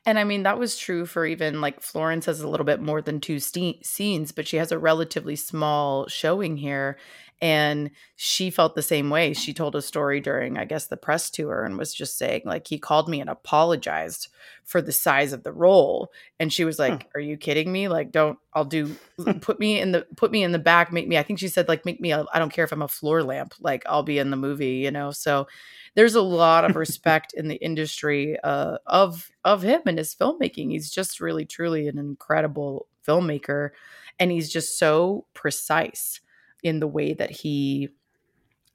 [0.06, 3.02] And I mean, that was true for even like Florence has a little bit more
[3.02, 6.96] than two st- scenes, but she has a relatively small showing here
[7.40, 9.34] and she felt the same way.
[9.34, 12.66] She told a story during i guess the press tour and was just saying like
[12.66, 14.28] he called me and apologized
[14.64, 16.10] for the size of the role.
[16.40, 17.88] And she was like are you kidding me?
[17.88, 18.96] Like don't i'll do
[19.40, 21.68] put me in the put me in the back make me i think she said
[21.68, 24.30] like make me I don't care if i'm a floor lamp like i'll be in
[24.30, 25.10] the movie you know?
[25.10, 25.46] So
[25.94, 30.70] there's a lot of respect in the industry uh, of of him and his filmmaking.
[30.70, 33.70] He's just really truly an incredible filmmaker
[34.18, 36.20] and he's just so precise
[36.66, 37.88] in the way that he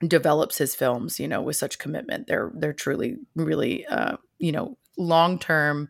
[0.08, 2.28] develops his films you know with such commitment.
[2.28, 5.90] They're they're truly really uh you know long term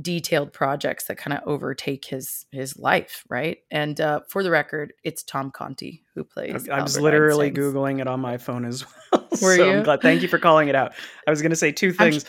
[0.00, 3.58] detailed projects that kind of overtake his his life right?
[3.70, 7.74] And uh for the record it's tom conti who plays i was literally Einstein's.
[7.74, 9.28] googling it on my phone as well.
[9.42, 9.78] Were so you?
[9.78, 10.92] I'm glad, thank you for calling it out.
[11.26, 12.24] I was going to say two things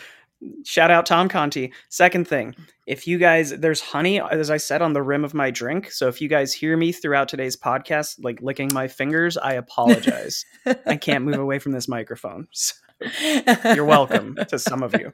[0.63, 1.71] shout out Tom Conti.
[1.89, 2.67] Second thing, mm.
[2.85, 5.91] if you guys, there's honey, as I said, on the rim of my drink.
[5.91, 10.45] So if you guys hear me throughout today's podcast, like licking my fingers, I apologize.
[10.85, 12.47] I can't move away from this microphone.
[13.01, 15.11] So you're welcome to some of you.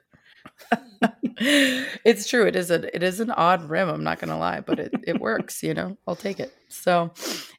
[1.40, 2.46] it's true.
[2.46, 3.90] It is a it is an odd rim.
[3.90, 5.64] I'm not gonna lie, but it it works.
[5.64, 6.54] You know, I'll take it.
[6.70, 7.14] So,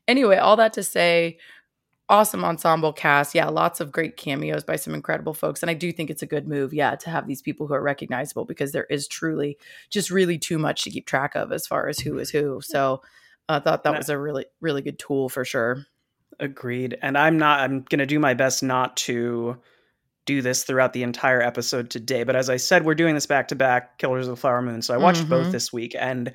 [0.07, 1.39] anyway, all that to say,
[2.09, 3.35] awesome ensemble cast.
[3.35, 5.63] Yeah, lots of great cameos by some incredible folks.
[5.63, 7.83] And I do think it's a good move, yeah, to have these people who are
[7.83, 9.59] recognizable because there is truly
[9.91, 12.61] just really too much to keep track of as far as who is who.
[12.63, 13.03] So
[13.49, 15.85] I thought that was a really, really good tool for sure.
[16.41, 16.97] Agreed.
[17.03, 19.59] And I'm not, I'm going to do my best not to
[20.25, 22.23] do this throughout the entire episode today.
[22.23, 24.83] But as I said, we're doing this back to back Killers of the Flower Moon.
[24.83, 25.31] So I watched mm-hmm.
[25.31, 25.97] both this week.
[25.99, 26.33] And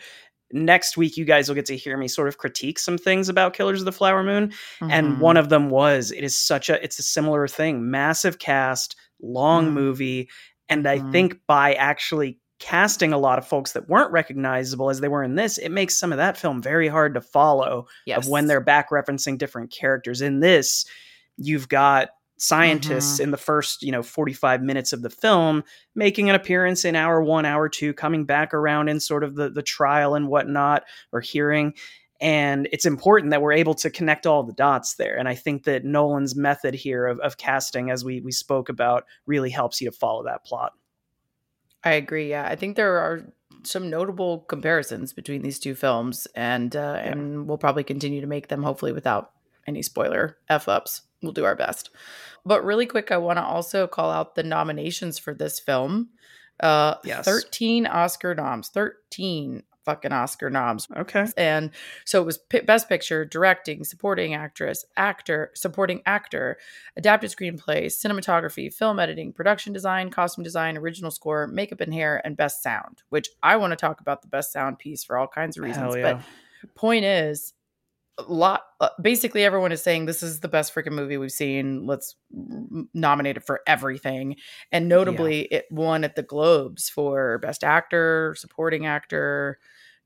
[0.54, 3.54] next week you guys will get to hear me sort of critique some things about
[3.54, 4.50] Killers of the Flower Moon.
[4.50, 4.92] Mm-hmm.
[4.92, 7.90] And one of them was it is such a it's a similar thing.
[7.90, 9.76] Massive cast, long mm-hmm.
[9.76, 10.30] movie.
[10.70, 11.12] And I mm-hmm.
[11.12, 15.36] think by actually casting a lot of folks that weren't recognizable as they were in
[15.36, 18.20] this, it makes some of that film very hard to follow yes.
[18.20, 20.22] of when they're back referencing different characters.
[20.22, 20.86] In this,
[21.36, 23.24] you've got scientists mm-hmm.
[23.24, 25.64] in the first you know 45 minutes of the film
[25.96, 29.50] making an appearance in hour one hour two coming back around in sort of the
[29.50, 31.74] the trial and whatnot or hearing.
[32.22, 35.18] And it's important that we're able to connect all the dots there.
[35.18, 39.06] And i think that nolan's method here of, of casting as we we spoke about
[39.26, 40.74] really helps you to follow that plot.
[41.84, 42.48] I agree yeah.
[42.50, 47.12] I think there are some notable comparisons between these two films and uh, yeah.
[47.12, 49.32] and we'll probably continue to make them hopefully without
[49.68, 51.90] any spoiler f ups we'll do our best
[52.46, 56.10] but really quick, I want to also call out the nominations for this film.
[56.60, 57.26] Uh, yes.
[57.26, 60.88] 13 Oscar noms, 13 fucking Oscar noms.
[60.96, 61.26] Okay.
[61.36, 61.72] And
[62.06, 66.58] so it was P- Best Picture, Directing, Supporting Actress, Actor, Supporting Actor,
[66.96, 72.38] Adapted Screenplay, Cinematography, Film Editing, Production Design, Costume Design, Original Score, Makeup and Hair, and
[72.38, 75.58] Best Sound, which I want to talk about the Best Sound piece for all kinds
[75.58, 75.96] of reasons.
[75.96, 76.22] Yeah.
[76.62, 77.54] But point is,
[78.22, 81.86] lot uh, basically everyone is saying this is the best freaking movie we've seen.
[81.86, 82.16] Let's
[82.94, 84.36] nominate it for everything.
[84.72, 85.60] And notably yeah.
[85.60, 89.60] it won at the globes for best actor supporting actor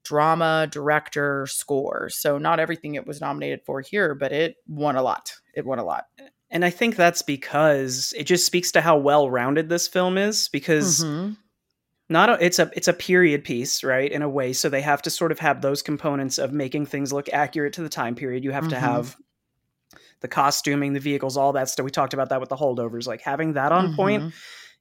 [0.04, 2.10] drama director score.
[2.10, 5.34] So not everything it was nominated for here but it won a lot.
[5.54, 6.06] It won a lot.
[6.50, 10.48] And i think that's because it just speaks to how well rounded this film is
[10.50, 11.34] because mm-hmm
[12.10, 14.54] not a, it's a it's a period piece right in a way.
[14.54, 17.82] So they have to sort of have those components of making things look accurate to
[17.82, 18.44] the time period.
[18.44, 18.72] You have mm-hmm.
[18.72, 19.18] to have
[20.22, 21.84] the costuming the vehicles all that stuff.
[21.84, 23.08] We talked about that with the holdovers.
[23.08, 23.96] Like having that on mm-hmm.
[23.96, 24.34] point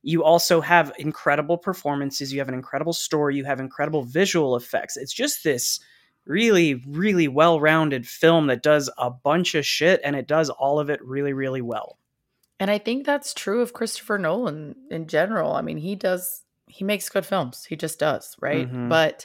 [0.06, 2.32] you also have incredible performances.
[2.32, 3.34] You have an incredible story.
[3.34, 4.96] You have incredible visual effects.
[4.96, 5.80] It's just this
[6.26, 10.90] really really well-rounded film that does a bunch of shit and it does all of
[10.90, 11.98] it really really well.
[12.58, 15.52] And i think that's true of christopher nolan in general.
[15.52, 16.42] I mean he does
[16.76, 17.64] he makes good films.
[17.64, 18.68] He just does, right?
[18.68, 18.90] Mm-hmm.
[18.90, 19.24] But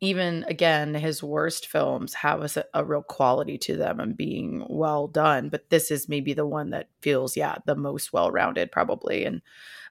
[0.00, 5.06] even again, his worst films have a, a, real quality to them and being well
[5.06, 5.50] done.
[5.50, 9.26] But this is maybe the one that feels, yeah, the most well rounded, probably.
[9.26, 9.42] And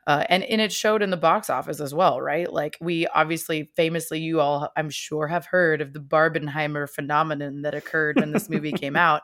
[0.08, 2.52] uh, and and it showed in the box office as well, right?
[2.52, 7.74] Like we obviously, famously, you all, I'm sure, have heard of the Barbenheimer phenomenon that
[7.74, 9.24] occurred when this movie came out,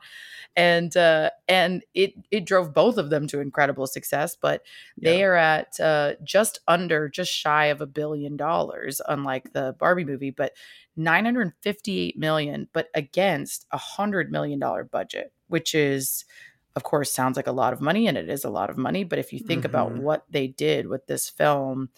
[0.55, 4.35] and uh, and it it drove both of them to incredible success.
[4.41, 4.63] But
[4.97, 5.25] they yeah.
[5.25, 10.31] are at uh, just under, just shy of a billion dollars, unlike the Barbie movie,
[10.31, 10.53] but
[10.97, 16.25] 958 million, but against a hundred million dollar budget, which is
[16.75, 19.03] of course sounds like a lot of money and it is a lot of money
[19.03, 19.71] but if you think mm-hmm.
[19.71, 21.89] about what they did with this film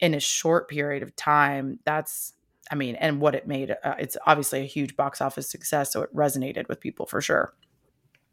[0.00, 2.34] in a short period of time that's
[2.70, 6.02] i mean and what it made uh, it's obviously a huge box office success so
[6.02, 7.54] it resonated with people for sure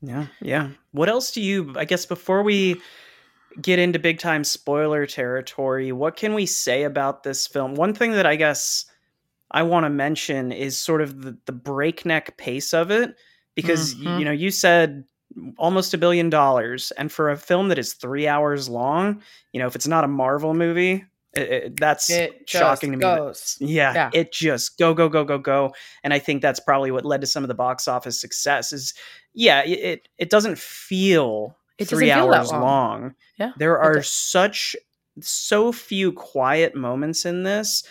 [0.02, 2.80] yeah yeah what else do you i guess before we
[3.62, 8.12] get into big time spoiler territory what can we say about this film one thing
[8.12, 8.86] that i guess
[9.52, 13.16] i want to mention is sort of the, the breakneck pace of it
[13.56, 14.20] because mm-hmm.
[14.20, 15.04] you know you said
[15.58, 19.22] almost a billion dollars and for a film that is three hours long
[19.54, 23.02] you know if it's not a marvel movie it, it, that's it shocking to me
[23.02, 23.56] goes.
[23.60, 27.06] Yeah, yeah, it just go go go go go and i think that's probably what
[27.06, 28.96] led to some of the box office success is
[29.34, 32.62] yeah it it doesn't feel it three hours long.
[32.62, 33.16] long.
[33.38, 34.76] yeah there are such
[35.22, 37.84] so few quiet moments in this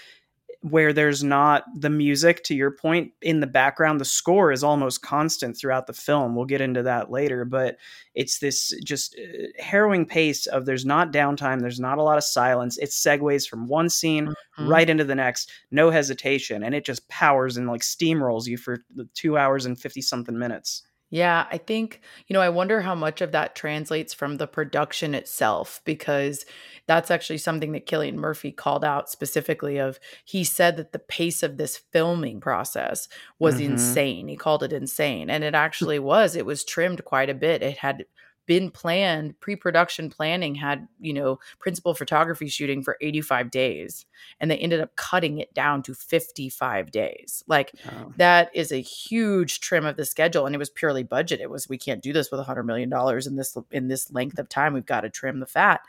[0.62, 5.03] where there's not the music to your point in the background the score is almost
[5.03, 6.35] constant throughout the film.
[6.35, 7.77] We'll get into that later but
[8.14, 12.25] it's this just uh, harrowing pace of there's not downtime there's not a lot of
[12.25, 12.77] silence.
[12.79, 14.68] It segues from one scene mm-hmm.
[14.68, 18.85] right into the next no hesitation and it just powers and like steamrolls you for
[19.14, 23.23] two hours and 50 something minutes yeah, I think, you know, I wonder how much
[23.23, 26.44] of that translates from the production itself because
[26.87, 31.42] that's actually something that Cillian Murphy called out specifically of he said that the pace
[31.42, 33.73] of this filming process was mm-hmm.
[33.73, 34.29] insane.
[34.29, 36.37] He called it insane and it actually was.
[36.37, 37.62] It was trimmed quite a bit.
[37.62, 38.05] It had
[38.48, 44.06] been planned pre-production planning had you know principal photography shooting for 85 days
[44.40, 47.44] and they ended up cutting it down to 55 days.
[47.46, 47.72] Like
[48.16, 51.40] that is a huge trim of the schedule and it was purely budget.
[51.40, 54.38] It was we can't do this with 100 million dollars in this in this length
[54.38, 54.72] of time.
[54.72, 55.82] We've got to trim the fat.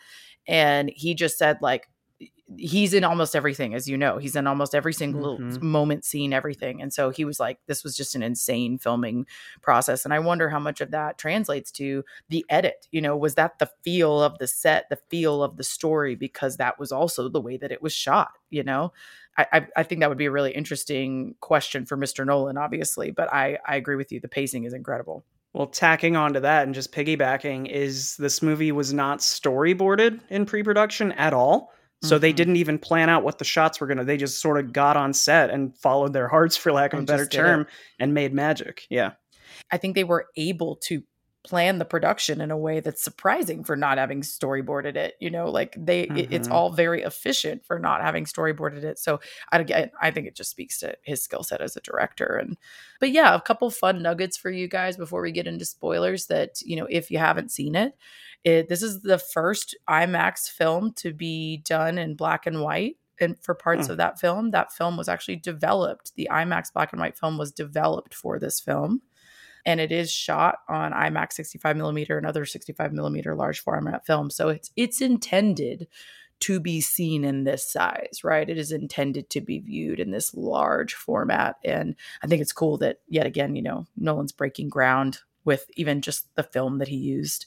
[0.46, 1.88] And he just said like
[2.58, 5.66] he's in almost everything as you know he's in almost every single mm-hmm.
[5.66, 9.26] moment scene everything and so he was like this was just an insane filming
[9.62, 13.36] process and i wonder how much of that translates to the edit you know was
[13.36, 17.30] that the feel of the set the feel of the story because that was also
[17.30, 18.92] the way that it was shot you know
[19.38, 22.26] I, I think that would be a really interesting question for Mr.
[22.26, 24.20] Nolan, obviously, but I, I agree with you.
[24.20, 25.24] The pacing is incredible.
[25.54, 31.12] Well, tacking onto that and just piggybacking is this movie was not storyboarded in pre-production
[31.14, 31.72] at all.
[32.02, 32.22] So mm-hmm.
[32.22, 34.06] they didn't even plan out what the shots were going to.
[34.06, 37.10] They just sort of got on set and followed their hearts, for lack of and
[37.10, 37.68] a better term,
[38.00, 38.86] and made magic.
[38.90, 39.12] Yeah.
[39.72, 41.04] I think they were able to
[41.50, 45.50] plan the production in a way that's surprising for not having storyboarded it you know
[45.50, 46.18] like they mm-hmm.
[46.18, 49.20] it, it's all very efficient for not having storyboarded it so
[49.52, 52.58] I, I think it just speaks to his skill set as a director and
[53.00, 56.62] but yeah a couple fun nuggets for you guys before we get into spoilers that
[56.62, 57.96] you know if you haven't seen it
[58.44, 62.98] it, this is the first IMAX film to be done in black and white.
[63.22, 63.92] And for parts hmm.
[63.92, 66.14] of that film, that film was actually developed.
[66.16, 69.02] The IMAX black and white film was developed for this film.
[69.66, 74.30] And it is shot on IMAX 65 millimeter and other 65 millimeter large format film.
[74.30, 75.88] So it's it's intended
[76.42, 78.50] to be seen in this size, right?
[78.50, 81.58] It is intended to be viewed in this large format.
[81.66, 86.02] And I think it's cool that, yet again, you know, Nolan's breaking ground with even
[86.02, 87.46] just the film that he used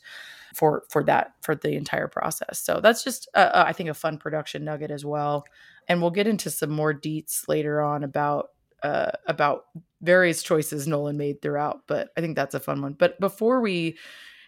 [0.54, 2.60] for for that for the entire process.
[2.60, 5.44] So that's just uh, I think a fun production nugget as well.
[5.88, 8.50] And we'll get into some more deets later on about
[8.82, 9.66] uh, about
[10.00, 11.82] various choices Nolan made throughout.
[11.86, 12.94] But I think that's a fun one.
[12.94, 13.98] But before we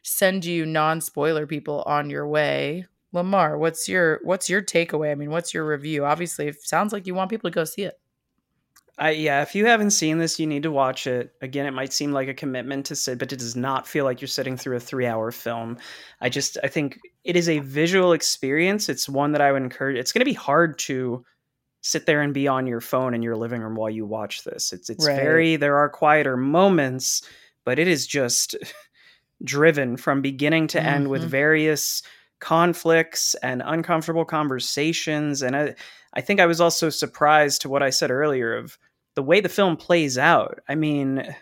[0.02, 5.12] send you non spoiler people on your way, Lemar, what's your what's your takeaway?
[5.12, 6.04] I mean, what's your review?
[6.04, 7.98] Obviously, it sounds like you want people to go see it.
[8.96, 11.32] I, yeah, if you haven't seen this, you need to watch it.
[11.40, 14.20] Again, it might seem like a commitment to sit, but it does not feel like
[14.20, 15.78] you're sitting through a three hour film.
[16.20, 18.88] I just, I think it is a visual experience.
[18.88, 19.96] It's one that I would encourage.
[19.96, 21.24] It's going to be hard to
[21.84, 24.72] sit there and be on your phone in your living room while you watch this.
[24.72, 25.16] It's, it's right.
[25.16, 27.20] very, there are quieter moments,
[27.62, 28.56] but it is just
[29.44, 30.88] driven from beginning to mm-hmm.
[30.88, 31.30] end with mm-hmm.
[31.30, 32.02] various
[32.40, 35.42] conflicts and uncomfortable conversations.
[35.42, 35.74] And I,
[36.14, 38.78] I think I was also surprised to what I said earlier of
[39.14, 40.60] the way the film plays out.
[40.66, 41.36] I mean,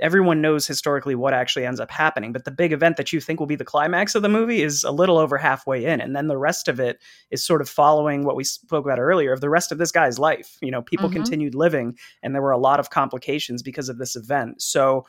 [0.00, 3.40] everyone knows historically what actually ends up happening, but the big event that you think
[3.40, 6.00] will be the climax of the movie is a little over halfway in.
[6.00, 9.32] And then the rest of it is sort of following what we spoke about earlier
[9.32, 10.56] of the rest of this guy's life.
[10.60, 11.16] You know, people mm-hmm.
[11.16, 14.62] continued living, and there were a lot of complications because of this event.
[14.62, 15.06] So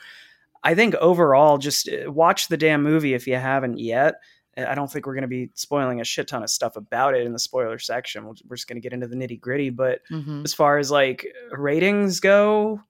[0.63, 4.15] I think overall, just uh, watch the damn movie if you haven't yet.
[4.57, 7.25] I don't think we're going to be spoiling a shit ton of stuff about it
[7.25, 8.25] in the spoiler section.
[8.25, 9.69] We're just going to get into the nitty gritty.
[9.69, 10.41] But mm-hmm.
[10.43, 12.81] as far as like ratings go,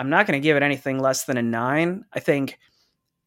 [0.00, 2.06] I'm not going to give it anything less than a nine.
[2.14, 2.58] I think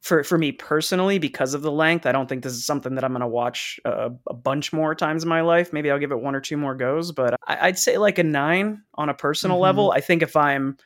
[0.02, 3.04] for for me personally, because of the length, I don't think this is something that
[3.04, 5.72] I'm going to watch a, a, bunch more times in my life.
[5.72, 8.24] Maybe I'll give it one or two more goes, but I, would say like a
[8.24, 9.64] nine on a personal mm-hmm.
[9.64, 9.92] level.
[9.92, 10.78] I think if I'm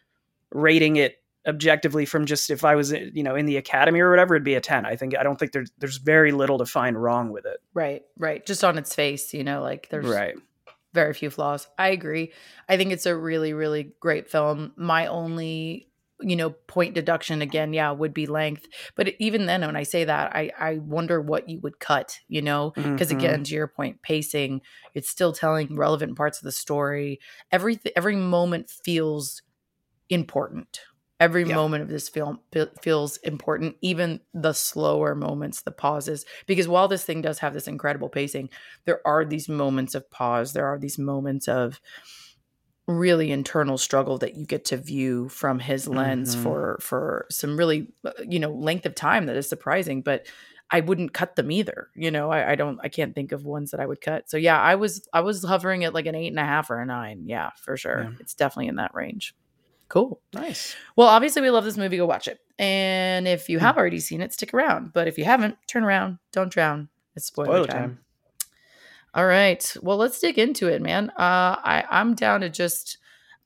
[0.51, 1.15] rating it
[1.47, 4.55] objectively from just if I was you know in the academy or whatever it'd be
[4.55, 7.45] a 10 I think I don't think there's there's very little to find wrong with
[7.45, 10.35] it right right just on its face you know like there's right
[10.93, 11.67] very few flaws.
[11.77, 12.33] I agree.
[12.67, 14.73] I think it's a really really great film.
[14.75, 18.67] My only you know point deduction again yeah would be length.
[18.95, 22.41] But even then when I say that I I wonder what you would cut you
[22.41, 22.71] know?
[22.75, 23.17] Because mm-hmm.
[23.19, 24.61] again to your point pacing
[24.93, 27.19] it's still telling relevant parts of the story.
[27.51, 29.41] Every every moment feels
[30.09, 30.79] important
[31.19, 31.55] Every yeah.
[31.55, 32.39] moment of this film
[32.81, 36.25] feels important, even the slower moments, the pauses.
[36.45, 38.49] Because while this thing does have this incredible pacing,
[38.85, 40.53] there are these moments of pause.
[40.53, 41.81] There are these moments of
[42.87, 46.43] really internal struggle that you get to view from his lens mm-hmm.
[46.43, 50.03] for for some really uh, you know length of time that is surprising.
[50.03, 50.27] But
[50.69, 51.89] I wouldn't cut them either.
[51.95, 54.29] You know, I, I, don't, I can't think of ones that I would cut.
[54.29, 56.81] So yeah, I was, I was hovering at like an eight and a half or
[56.81, 57.23] a nine.
[57.25, 58.03] Yeah, for sure.
[58.03, 58.17] Yeah.
[58.19, 59.33] It's definitely in that range.
[59.89, 60.19] Cool.
[60.33, 60.75] Nice.
[60.95, 61.97] Well, obviously, we love this movie.
[61.97, 62.39] Go watch it.
[62.59, 63.65] And if you hmm.
[63.65, 64.93] have already seen it, stick around.
[64.93, 66.17] But if you haven't, turn around.
[66.31, 66.89] Don't drown.
[67.15, 67.81] It's spoiler, spoiler time.
[67.81, 67.99] time.
[69.13, 69.75] All right.
[69.81, 71.09] Well, let's dig into it, man.
[71.11, 72.97] Uh, I, I'm down to just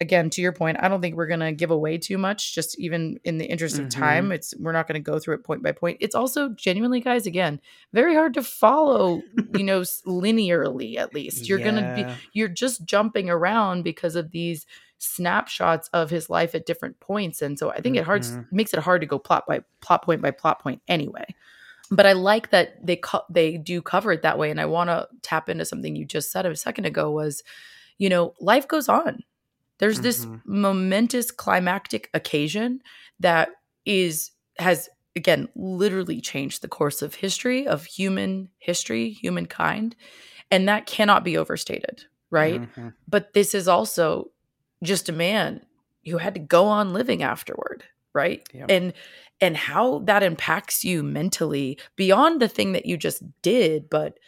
[0.02, 2.78] again to your point i don't think we're going to give away too much just
[2.80, 4.02] even in the interest of mm-hmm.
[4.02, 7.00] time it's we're not going to go through it point by point it's also genuinely
[7.00, 7.62] guys again
[7.94, 9.22] very hard to follow
[9.54, 11.72] you know linearly at least you're yeah.
[11.72, 14.66] going to be you're just jumping around because of these
[15.02, 18.02] snapshots of his life at different points and so i think mm-hmm.
[18.02, 18.56] it hard mm-hmm.
[18.56, 21.26] makes it hard to go plot by plot point by plot point anyway
[21.90, 24.90] but i like that they co- they do cover it that way and i want
[24.90, 27.42] to tap into something you just said a second ago was
[27.98, 29.24] you know life goes on
[29.80, 30.04] there's mm-hmm.
[30.04, 32.80] this momentous climactic occasion
[33.20, 33.50] that
[33.86, 39.96] is has again literally changed the course of history of human history humankind
[40.52, 42.90] and that cannot be overstated right mm-hmm.
[43.08, 44.30] but this is also
[44.84, 45.62] just a man
[46.06, 48.48] who had to go on living afterward right?
[48.70, 48.94] And
[49.40, 54.20] and how that impacts you mentally beyond the thing that you just did but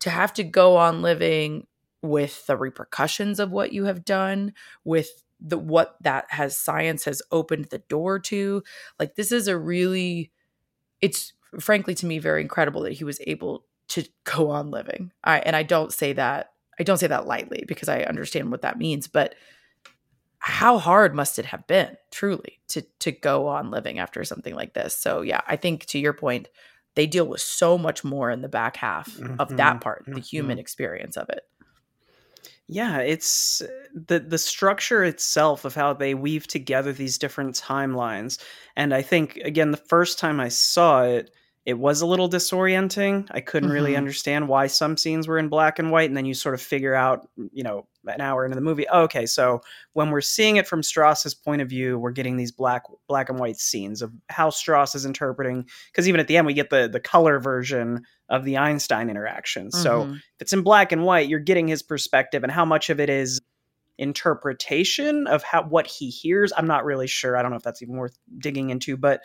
[0.00, 1.66] to have to go on living
[2.02, 4.52] with the repercussions of what you have done
[4.84, 8.62] with the what that has science has opened the door to
[8.98, 10.30] like this is a really
[11.00, 15.12] it's frankly to me very incredible that he was able to go on living.
[15.22, 18.62] I, and i don't say that i don't say that lightly because i understand what
[18.62, 19.34] that means but
[20.44, 24.74] how hard must it have been truly to to go on living after something like
[24.74, 26.48] this so yeah i think to your point
[26.96, 30.12] they deal with so much more in the back half mm-hmm, of that part mm-hmm.
[30.12, 31.44] the human experience of it
[32.66, 33.62] yeah it's
[33.94, 38.38] the the structure itself of how they weave together these different timelines
[38.76, 41.30] and i think again the first time i saw it
[41.66, 43.26] it was a little disorienting.
[43.30, 43.74] I couldn't mm-hmm.
[43.74, 46.60] really understand why some scenes were in black and white, and then you sort of
[46.60, 49.62] figure out, you know, an hour into the movie, oh, okay, so
[49.94, 53.38] when we're seeing it from Strauss's point of view, we're getting these black black and
[53.38, 55.66] white scenes of how Strauss is interpreting.
[55.90, 59.68] Because even at the end, we get the the color version of the Einstein interaction.
[59.68, 59.82] Mm-hmm.
[59.82, 63.00] So if it's in black and white, you're getting his perspective, and how much of
[63.00, 63.40] it is
[63.96, 66.52] interpretation of how what he hears.
[66.56, 67.36] I'm not really sure.
[67.36, 69.22] I don't know if that's even worth digging into, but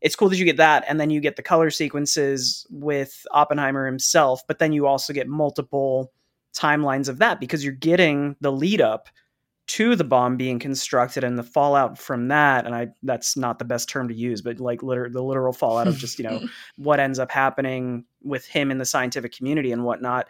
[0.00, 3.86] it's cool that you get that and then you get the color sequences with Oppenheimer
[3.86, 6.12] himself, but then you also get multiple
[6.54, 9.08] timelines of that because you're getting the lead up
[9.66, 13.64] to the bomb being constructed and the fallout from that and i that's not the
[13.64, 16.40] best term to use but like liter- the literal fallout of just you know
[16.76, 20.28] what ends up happening with him in the scientific community and whatnot.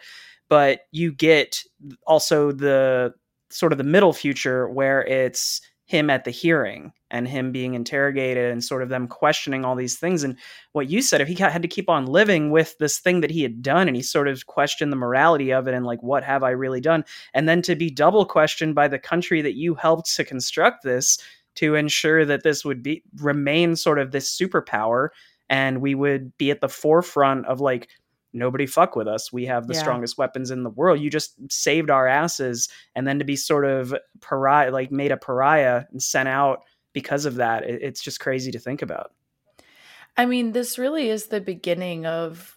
[0.49, 1.63] But you get
[2.05, 3.13] also the
[3.49, 8.51] sort of the middle future where it's him at the hearing and him being interrogated
[8.51, 10.23] and sort of them questioning all these things.
[10.23, 10.37] And
[10.73, 13.41] what you said if he had to keep on living with this thing that he
[13.41, 16.43] had done and he sort of questioned the morality of it and like what have
[16.43, 17.05] i really done?
[17.33, 21.17] And then to be double questioned by the country that you helped to construct this
[21.55, 25.09] to ensure that this would be remain sort of this superpower
[25.49, 27.87] and we would be at the forefront of like
[28.37, 29.31] nobody fuck with us.
[29.31, 29.79] We have the yeah.
[29.79, 30.99] strongest weapons in the world.
[30.99, 32.69] You just saved our asses.
[32.95, 36.63] And then to be sort of pariah, like made a pariah and sent out
[36.93, 39.11] because of that, it, it's just crazy to think about.
[40.15, 42.55] I mean, this really is the beginning of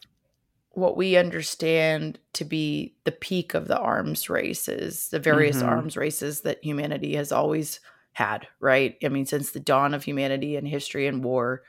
[0.73, 5.69] what we understand to be the peak of the arms races, the various mm-hmm.
[5.69, 7.81] arms races that humanity has always
[8.13, 8.97] had, right?
[9.05, 11.63] I mean, since the dawn of humanity and history and war,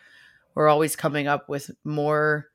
[0.56, 2.51] we're always coming up with more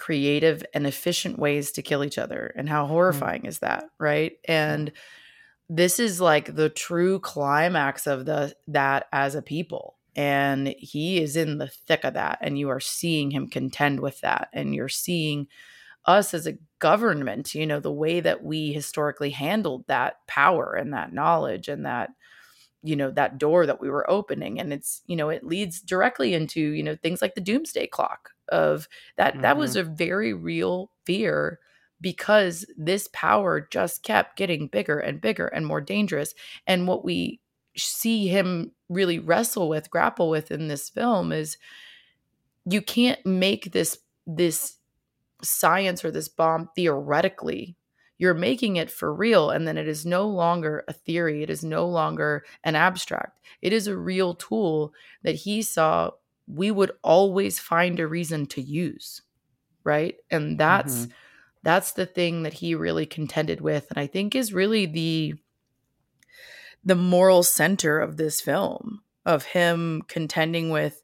[0.00, 2.52] creative and efficient ways to kill each other.
[2.56, 2.92] And how mm-hmm.
[2.92, 3.48] horrifying mm.
[3.48, 4.32] is that, right?
[4.46, 4.90] And
[5.68, 11.36] this is like the true climax of the that as a people and he is
[11.36, 14.88] in the thick of that and you are seeing him contend with that and you're
[14.88, 15.46] seeing
[16.06, 20.92] us as a government you know the way that we historically handled that power and
[20.92, 22.10] that knowledge and that
[22.82, 26.34] you know that door that we were opening and it's you know it leads directly
[26.34, 29.42] into you know things like the doomsday clock of that mm-hmm.
[29.42, 29.90] that was mm-hmm.
[29.90, 31.58] a very real fear
[32.00, 36.34] because this power just kept getting bigger and bigger and more dangerous
[36.66, 37.40] and what we
[37.76, 41.56] see him really wrestle with grapple with in this film is
[42.68, 44.76] you can't make this this
[45.42, 47.76] science or this bomb theoretically
[48.18, 51.64] you're making it for real and then it is no longer a theory it is
[51.64, 54.92] no longer an abstract it is a real tool
[55.22, 56.10] that he saw
[56.54, 59.22] we would always find a reason to use
[59.84, 61.10] right and that's mm-hmm.
[61.62, 65.34] that's the thing that he really contended with and i think is really the
[66.84, 71.02] the moral center of this film of him contending with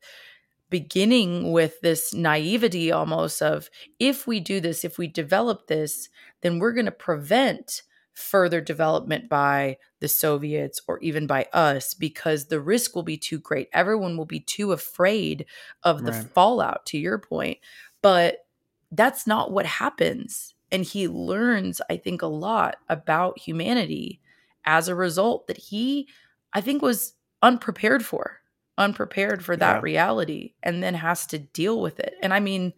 [0.68, 6.09] beginning with this naivety almost of if we do this if we develop this
[6.42, 7.82] then we're going to prevent
[8.12, 13.38] further development by the Soviets or even by us because the risk will be too
[13.38, 13.68] great.
[13.72, 15.47] Everyone will be too afraid
[15.82, 16.30] of the right.
[16.34, 17.59] fallout, to your point.
[18.03, 18.47] But
[18.92, 20.55] that's not what happens.
[20.70, 24.20] And he learns, I think, a lot about humanity
[24.64, 26.09] as a result that he,
[26.53, 28.40] I think, was unprepared for,
[28.76, 29.80] unprepared for that yeah.
[29.80, 32.14] reality, and then has to deal with it.
[32.22, 32.74] And I mean,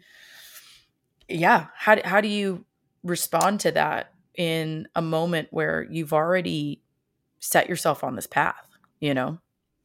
[1.28, 2.64] yeah, how, how do you
[3.02, 6.82] respond to that in a moment where you've already
[7.40, 8.68] set yourself on this path,
[9.00, 9.38] you know?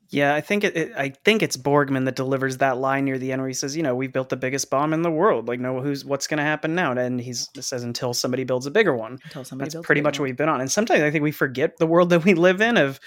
[0.10, 3.32] Yeah, I think it, it, I think it's Borgman that delivers that line near the
[3.32, 5.48] end where he says, "You know, we've built the biggest bomb in the world.
[5.48, 8.72] Like, no, who's what's going to happen now?" And he says, "Until somebody builds a
[8.72, 10.26] bigger one." Until somebody That's pretty much one.
[10.26, 10.62] what we've been on.
[10.62, 12.78] And sometimes I think we forget the world that we live in.
[12.78, 13.00] Of,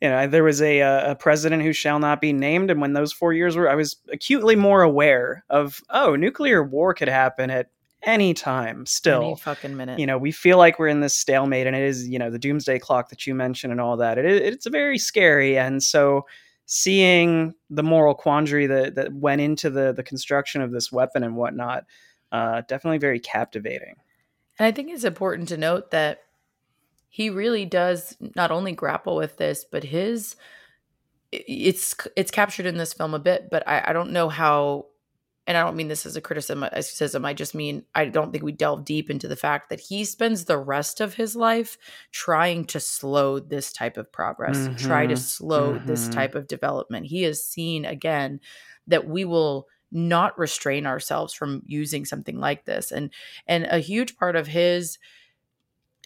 [0.00, 3.12] you know, there was a a president who shall not be named, and when those
[3.12, 7.68] four years were, I was acutely more aware of, oh, nuclear war could happen at
[8.04, 9.22] anytime still.
[9.22, 9.98] Any fucking minute.
[9.98, 12.38] You know we feel like we're in this stalemate and it is you know the
[12.38, 14.18] doomsday clock that you mentioned and all that.
[14.18, 16.26] It, it's very scary and so
[16.66, 21.36] seeing the moral quandary that, that went into the the construction of this weapon and
[21.36, 21.84] whatnot
[22.32, 23.94] uh, definitely very captivating.
[24.58, 26.20] And i think it's important to note that
[27.08, 30.36] he really does not only grapple with this but his
[31.32, 34.86] it's it's captured in this film a bit but I, I don't know how
[35.46, 38.52] and I don't mean this as a criticism, I just mean I don't think we
[38.52, 41.76] delve deep into the fact that he spends the rest of his life
[42.12, 44.76] trying to slow this type of progress, mm-hmm.
[44.76, 45.20] try to mm-hmm.
[45.20, 45.86] slow mm-hmm.
[45.86, 47.06] this type of development.
[47.06, 48.40] He has seen again
[48.86, 52.90] that we will not restrain ourselves from using something like this.
[52.90, 53.10] And
[53.46, 54.98] and a huge part of his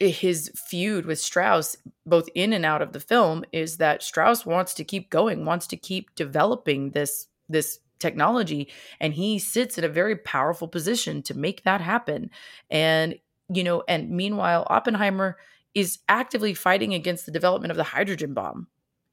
[0.00, 1.76] his feud with Strauss,
[2.06, 5.66] both in and out of the film, is that Strauss wants to keep going, wants
[5.68, 8.68] to keep developing this this technology
[9.00, 12.30] and he sits in a very powerful position to make that happen
[12.70, 13.14] and
[13.52, 15.36] you know and meanwhile oppenheimer
[15.74, 18.66] is actively fighting against the development of the hydrogen bomb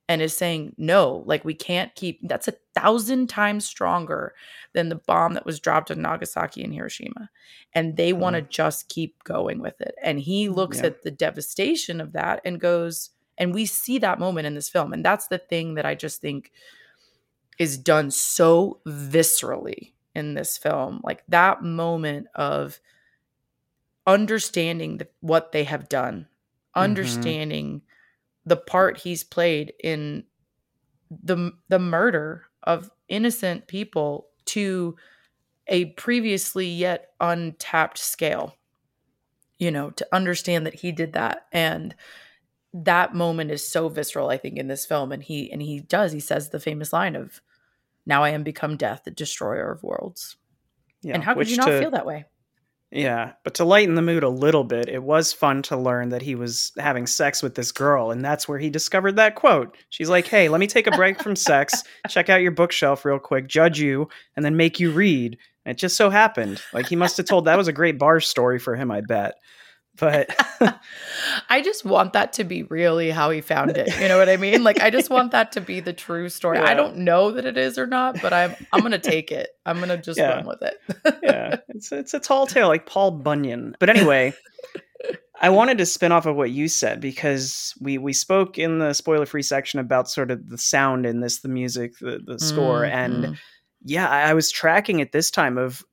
[0.07, 4.33] and is saying no like we can't keep that's a thousand times stronger
[4.73, 7.29] than the bomb that was dropped on nagasaki and hiroshima
[7.73, 8.49] and they want to Mm.
[8.49, 10.87] just keep going with it and he looks Yeah.
[10.87, 14.93] at the devastation of that and goes and we see that moment in this film
[14.93, 16.51] and that's the thing that i just think
[17.59, 22.79] is done so viscerally in this film like that moment of
[24.07, 26.27] understanding the, what they have done
[26.75, 26.81] Mhm.
[26.83, 27.81] understanding
[28.45, 30.25] the part he's played in
[31.11, 34.95] the the murder of innocent people to
[35.67, 38.55] a previously yet untapped scale
[39.57, 41.95] you know to understand that he did that and
[42.73, 46.11] that moment is so visceral i think in this film and he and he does
[46.11, 47.41] he says the famous line of
[48.05, 50.37] now i am become death the destroyer of worlds
[51.01, 52.25] Yeah, and how could you not to- feel that way
[52.91, 56.21] Yeah, but to lighten the mood a little bit, it was fun to learn that
[56.21, 59.75] he was having sex with this girl, and that's where he discovered that quote.
[59.89, 63.19] She's like, "Hey, let me take a break from sex, check out your bookshelf real
[63.19, 66.95] quick, judge you, and then make you read." And it just so happened, like he
[66.95, 69.33] must have told that was a great bar story for him, I bet.
[69.97, 70.29] But
[71.49, 73.99] I just want that to be really how he found it.
[73.99, 74.63] You know what I mean?
[74.63, 76.57] Like I just want that to be the true story.
[76.57, 79.49] I don't know that it is or not, but I'm I'm gonna take it.
[79.65, 80.35] I'm gonna just Yeah.
[80.35, 80.77] run with it.
[81.23, 83.75] yeah, it's it's a tall tale, like Paul Bunyan.
[83.79, 84.33] But anyway,
[85.41, 88.93] I wanted to spin off of what you said because we we spoke in the
[88.93, 92.83] spoiler free section about sort of the sound in this, the music, the the score,
[92.83, 93.37] and Mhm.
[93.83, 95.83] yeah, I, I was tracking it this time of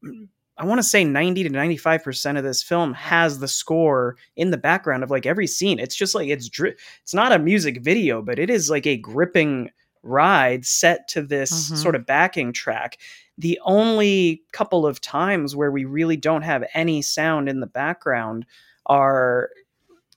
[0.59, 4.59] I want to say 90 to 95% of this film has the score in the
[4.59, 5.78] background of like every scene.
[5.78, 8.96] It's just like it's dri- it's not a music video, but it is like a
[8.98, 9.70] gripping
[10.03, 11.76] ride set to this Mhm.
[11.76, 12.98] sort of backing track.
[13.38, 18.44] The only couple of times where we really don't have any sound in the background
[18.86, 19.48] are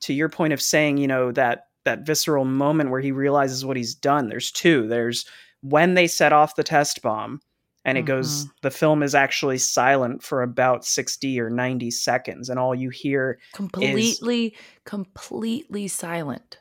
[0.02, 3.78] to your point of saying, you know, that that visceral moment where he realizes what
[3.78, 4.28] he's done.
[4.28, 4.88] There's two.
[4.88, 5.26] There's
[5.62, 7.42] when they set off the test bomb
[7.86, 8.50] and it goes mm-hmm.
[8.64, 13.40] the film is actually silent for about 60 or 90 seconds and all you hear
[13.54, 16.58] completely, completely silent.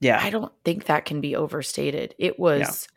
[0.00, 2.14] yeah I don't think that can be overstated.
[2.18, 2.88] It was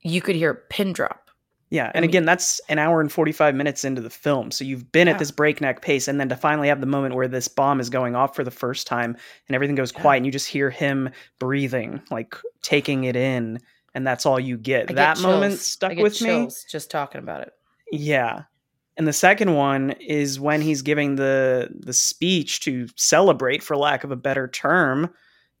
[0.00, 1.30] you could hear a pin drop.
[1.70, 4.64] yeah I and mean- again that's an hour and 45 minutes into the film so
[4.64, 5.14] you've been Yeah.
[5.14, 7.90] at this breakneck pace and then to finally have the moment where this bomb is
[7.90, 9.16] going off for the first time
[9.48, 10.00] and everything goes Yeah.
[10.02, 13.58] quiet and you just hear him breathing like taking it in
[13.94, 17.52] and that's all you get that moment stuck with me just talking about it.
[17.92, 18.42] Yeah.
[18.96, 24.04] And the second one is when he's giving the the speech to celebrate for lack
[24.04, 25.10] of a better term,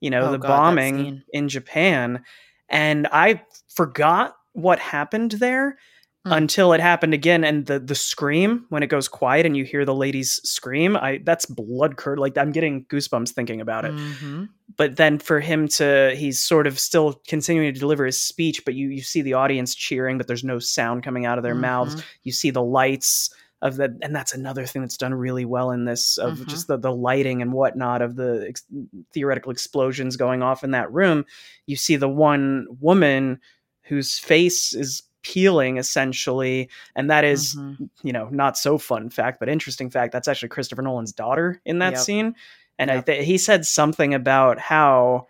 [0.00, 2.22] you know, Oh, the God, bombing in Japan.
[2.68, 5.78] And I forgot what happened there
[6.26, 6.36] Mm.
[6.38, 9.84] until it happened again and the the scream when it goes quiet and you hear
[9.84, 10.96] the ladies scream.
[10.96, 12.32] I that's blood curdling.
[12.32, 14.48] Like I'm getting goosebumps thinking about it Mhm.
[14.78, 18.72] but then for him to he's sort of still continuing to deliver his speech but
[18.74, 21.96] you you see the audience cheering but there's no sound coming out of their mouths
[21.96, 22.02] Mhm.
[22.22, 23.28] you see the lights
[23.60, 26.46] of the and that's another thing that's done really well in this of Mhm.
[26.46, 28.64] just the, the lighting and whatnot of the ex-
[29.12, 31.26] theoretical explosions going off in that room
[31.66, 33.40] you see the one woman
[33.82, 37.88] whose face is peeling essentially and that is Mhm.
[38.02, 41.78] you know not so fun fact but interesting fact that's actually christopher nolan's daughter in
[41.80, 41.98] that Yep.
[42.00, 42.34] scene
[42.78, 43.06] and I Yep.
[43.06, 45.26] th- he said something about how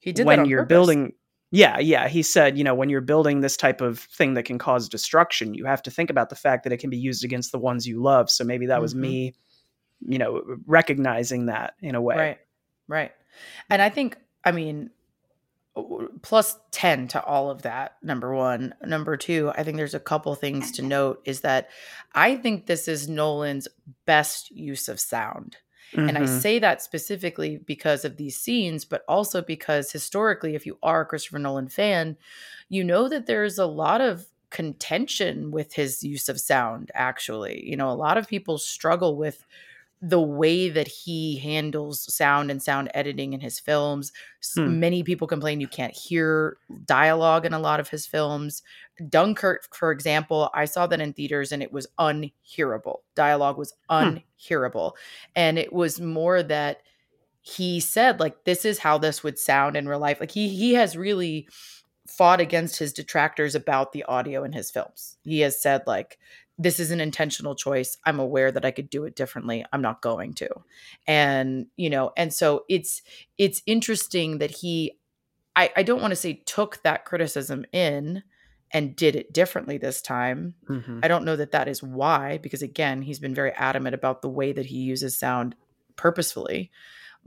[0.00, 0.68] He did when you're purpose.
[0.74, 1.12] building
[1.50, 4.58] yeah yeah he said you know when you're building this type of thing that can
[4.58, 7.52] cause destruction you have to think about the fact that it can be used against
[7.52, 8.98] the ones you love so maybe that was Mhm.
[9.00, 9.34] me
[10.04, 12.38] you know recognizing that in a way Right.
[12.88, 13.12] Right.
[13.70, 14.90] And I think, I mean,
[16.22, 18.74] plus 10 to all of that, number one.
[18.84, 21.70] Number two, I think there's a couple things to note is that
[22.14, 23.68] I think this is Nolan's
[24.04, 25.56] best use of sound.
[26.06, 26.26] And I Mhm.
[26.26, 31.06] say that specifically because of these scenes, but also because historically, if you are a
[31.06, 32.16] Christopher Nolan fan,
[32.68, 37.66] you know that there's a lot of contention with his use of sound, actually.
[37.68, 39.44] You know, a lot of people struggle with
[40.04, 44.10] the way that he handles sound and sound editing in his films.
[44.56, 44.80] Hmm.
[44.80, 48.62] Many people complain you can't hear dialogue in a lot of his films.
[49.08, 53.04] Dunkirk, for example, I saw that in theaters and it was unhearable.
[53.14, 54.18] Dialogue was Hmm.
[54.48, 54.96] unhearable.
[55.36, 56.82] And it was more that
[57.42, 60.20] he said, like, this is how this would sound in real life.
[60.20, 61.48] Like he he has really
[62.06, 65.16] fought against his detractors about the audio in his films.
[65.22, 66.18] He has said, like,
[66.58, 67.96] this is an intentional choice.
[68.04, 69.64] I'm aware that I could do it differently.
[69.72, 70.48] I'm not going to.
[71.06, 73.02] And, you know, and so it's
[73.38, 74.98] it's interesting that he
[75.56, 78.22] I, I don't want to say took that criticism in
[78.72, 80.54] and did it differently this time.
[80.68, 81.00] Mhm.
[81.02, 84.30] I don't know that that is why, because again, he's been very adamant about the
[84.30, 85.54] way that he uses sound
[85.96, 86.70] purposefully.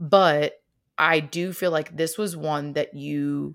[0.00, 0.60] But
[0.98, 3.54] I do feel like this was one that you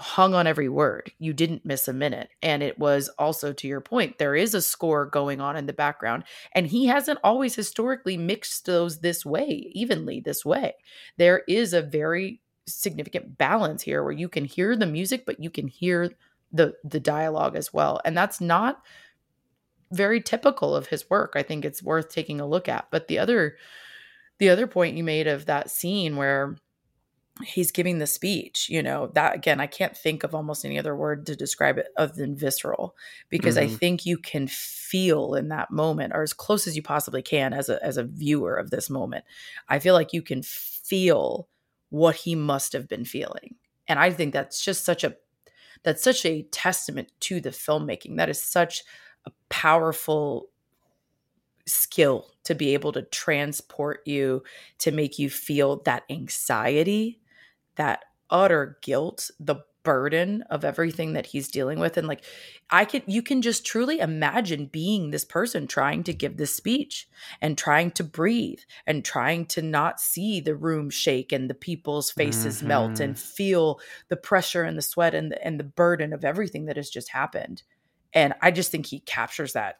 [0.00, 1.12] hung on every word.
[1.18, 2.30] You didn't miss a minute.
[2.42, 5.74] And it was also, to your point, there is a score going on in the
[5.74, 6.24] background.
[6.52, 10.74] And he hasn't always historically mixed those this way, evenly this way.
[11.18, 15.50] There is a very significant balance here where you can hear the music, but you
[15.50, 16.10] can hear
[16.52, 18.00] the the dialogue as well.
[18.04, 18.82] And that's not
[19.92, 21.32] very typical of his work.
[21.36, 22.86] I think it's worth taking a look at.
[22.90, 23.56] But the other
[24.38, 26.56] the other point you made of that scene where
[27.44, 30.94] he's giving the speech you know that again i can't think of almost any other
[30.96, 32.96] word to describe it other than visceral
[33.28, 33.78] because i Mhm.
[33.78, 37.68] think you can feel in that moment or as close as you possibly can as
[37.68, 39.24] a as a viewer of this moment
[39.68, 41.48] i feel like you can feel
[41.90, 43.54] what he must have been feeling
[43.88, 45.16] and i think that's just such a
[45.82, 48.84] that's such a testament to the filmmaking that is such
[49.26, 50.48] a powerful
[51.66, 54.42] skill to be able to transport you
[54.78, 57.20] to make you feel that anxiety,
[57.76, 62.22] that utter guilt, the burden of everything that he's dealing with and like
[62.68, 67.08] I can you can just truly imagine being this person trying to give this speech
[67.40, 72.10] and trying to breathe and trying to not see the room shake and the people's
[72.10, 73.04] faces melt Mhm.
[73.04, 76.76] and feel the pressure and the sweat and the, and the burden of everything that
[76.76, 77.62] has just happened.
[78.12, 79.76] And I just think he captures that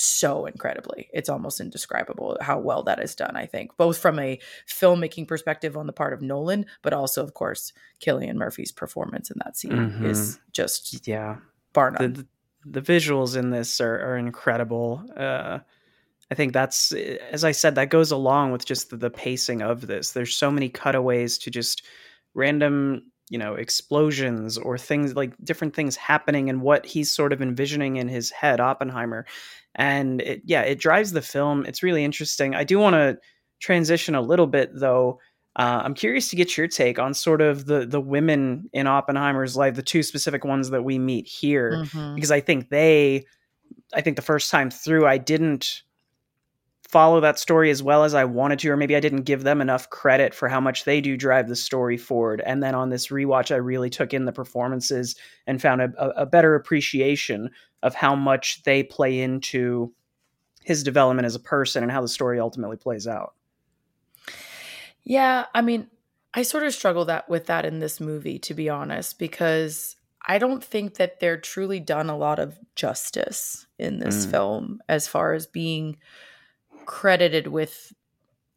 [0.00, 1.08] so incredibly.
[1.12, 4.38] It's almost indescribable how well that is done, I think, both from a
[4.68, 9.36] filmmaking perspective on the part of Nolan, but also, of course, Cillian Murphy's performance in
[9.44, 11.36] that scene is just Yeah.
[11.72, 12.12] bar the, none.
[12.12, 12.26] the
[12.64, 15.04] the visuals in this are, are incredible.
[15.16, 15.60] Uh,
[16.30, 19.86] I think that's as I said that goes along with just the, the pacing of
[19.86, 20.12] this.
[20.12, 21.84] There's so many cutaways to just
[22.34, 27.40] random, you know, explosions or things like different things happening and what he's sort of
[27.40, 29.24] envisioning in his head, Oppenheimer.
[29.78, 31.64] And it, yeah, it drives the film.
[31.64, 32.54] It's really interesting.
[32.54, 33.16] I do want to
[33.60, 35.20] transition a little bit though.
[35.56, 39.56] Uh, I'm curious to get your take on sort of the the women in Oppenheimer's
[39.56, 42.14] life, the two specific ones that we meet here Mhm.
[42.14, 43.24] because I think they,
[43.94, 45.82] I think the first time through, I didn't
[46.88, 49.60] follow that story as well as I wanted to, or maybe I didn't give them
[49.60, 52.40] enough credit for how much they do drive the story forward.
[52.46, 55.14] And then on this rewatch, I really took in the performances
[55.46, 57.50] and found a, a better appreciation
[57.82, 59.92] of how much they play into
[60.64, 63.34] his development as a person and how the story ultimately plays out.
[65.04, 65.88] Yeah, I mean,
[66.34, 70.38] I sort of struggle that with that in this movie, to be honest, because I
[70.38, 74.30] don't think that they're truly done a lot of justice in this Mm.
[74.30, 75.98] film as far as being
[76.86, 77.92] credited with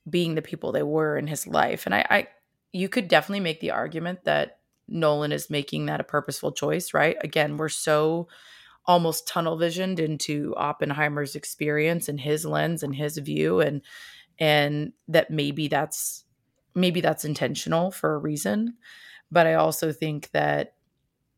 [0.10, 1.86] being the people they were in his life.
[1.86, 2.28] And I, I
[2.74, 7.18] you could definitely make the argument that Nolan is making that a purposeful choice, right?
[7.22, 8.28] Again, we're so
[8.86, 13.82] almost tunnel visioned into Oppenheimer's experience and his lens and his view and
[14.40, 16.24] and that maybe that's
[16.74, 18.76] maybe that's intentional for a reason.
[19.32, 20.74] But i also think that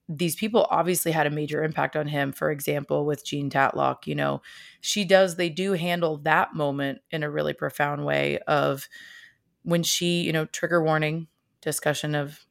[0.10, 2.34] these people obviously had a major impact on him.
[2.34, 4.42] For example with jean tatlock you know
[4.82, 8.88] she does they do handle that moment in a really profound way of
[9.64, 11.28] when she you know trigger warning
[11.62, 12.46] discussion of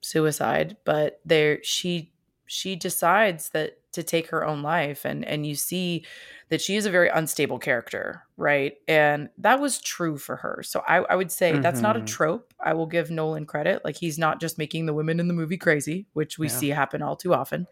[0.00, 2.12] suicide but there she
[2.48, 6.04] she decides that to take her own life and and you see
[6.50, 8.74] that she is a very unstable character right?
[8.86, 10.62] And that was true for her.
[10.62, 12.06] So i, I would say that's not a Mhm.
[12.06, 12.54] trope.
[12.64, 13.84] I will give nolan credit.
[13.84, 16.50] Like he's not just making the women in the movie crazy which we Yeah.
[16.50, 17.66] see happen all too often.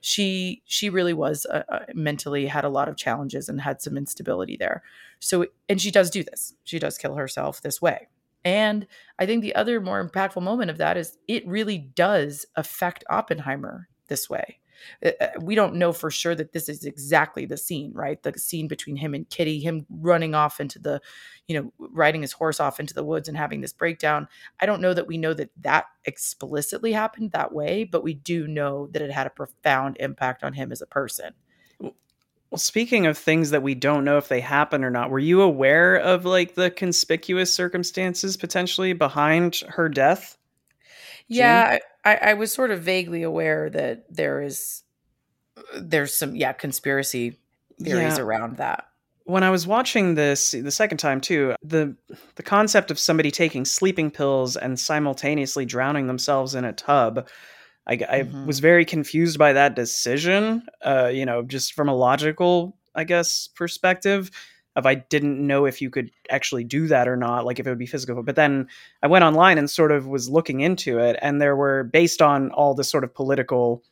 [0.00, 3.96] She she really was uh, uh, mentally had a lot of challenges and had some
[3.96, 4.82] instability there.
[5.20, 6.54] So and she does do this.
[6.64, 8.08] She does kill herself this way.
[8.44, 8.86] And
[9.20, 13.88] i think the other more impactful moment of that is it really does affect oppenheimer
[14.08, 14.58] this way.
[15.04, 18.22] Uh, uh, we don't know for sure that this is exactly the scene right?
[18.22, 21.00] The scene between him and kitty him running off into the
[21.46, 24.28] you know riding his horse off into the woods and having this breakdown.
[24.60, 28.46] I don't know that we know that that explicitly happened that way but we do
[28.46, 31.34] know that it had a profound impact on him as a person.
[32.52, 35.40] Well, speaking of things that we don't know if they happen or not, were you
[35.40, 40.36] aware of like the conspicuous circumstances potentially behind her death?
[41.28, 44.82] Yeah, I, I was sort of vaguely aware that there is
[45.78, 47.38] there's some yeah conspiracy
[47.80, 48.24] theories Yeah.
[48.24, 48.86] around that.
[49.24, 51.94] when I was watching this the second time too, the
[52.36, 57.28] the concept of somebody taking sleeping pills and simultaneously drowning themselves in a tub,
[57.86, 58.46] I, I Mhm.
[58.46, 60.62] was very confused by that decision.
[60.84, 64.30] Uh, you know, just from a logical, I guess, perspective.
[64.74, 67.70] Of I didn't know if you could actually do that or not, like if it
[67.70, 68.22] would be physical.
[68.22, 68.68] But then
[69.02, 72.50] I went online and sort of was looking into it, and there were based on
[72.52, 73.82] all the sort of political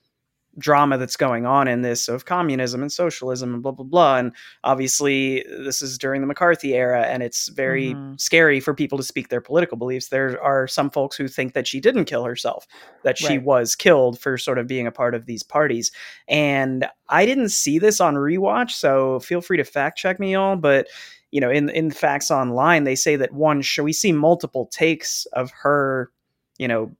[0.59, 4.33] drama that's going on in this of communism and socialism and blah blah blah and
[4.65, 8.15] obviously this is during the McCarthy era and it's very mm-hmm.
[8.17, 11.67] scary for people to speak their political beliefs there are some folks who think that
[11.67, 12.67] she didn't kill herself
[13.05, 13.45] that she right.
[13.45, 15.93] was killed for sort of being a part of these parties
[16.27, 20.57] and I didn't see this on rewatch so feel free to fact check me all
[20.57, 20.89] but
[21.31, 25.27] you know in in facts online they say that one show we see multiple takes
[25.27, 26.11] of her
[26.59, 26.91] you know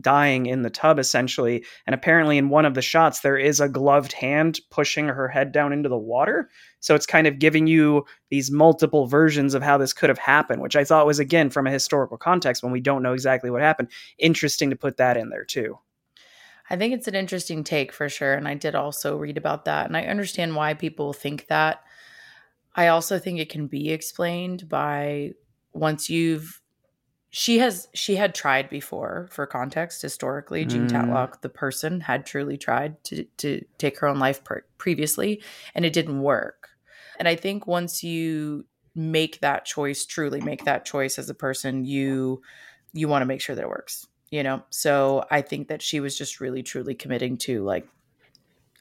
[0.00, 3.68] dying in the tub essentially and apparently in one of the shots there is a
[3.68, 8.04] gloved hand pushing her head down into the water so it's kind of giving you
[8.30, 11.66] these multiple versions of how this could have happened which i thought was again from
[11.66, 15.30] a historical context when we don't know exactly what happened interesting to put that in
[15.30, 15.78] there too
[16.70, 18.34] I think it's an interesting take for sure.
[18.34, 19.86] And I did also read about that.
[19.86, 21.82] And I understand why people think that.
[22.74, 25.32] I also think it can be explained by
[25.72, 26.60] once you've
[27.30, 30.90] she has she had tried before for context historically jean mm.
[30.90, 35.42] tatlock the person had truly tried to to take her own life per- previously
[35.74, 36.70] and it didn't work.
[37.18, 38.64] And i think once you
[38.94, 42.40] make that choice truly make that choice as a person you
[42.92, 44.62] you want to make sure that it works you know?
[44.70, 47.86] So i think that she was just really truly committing to like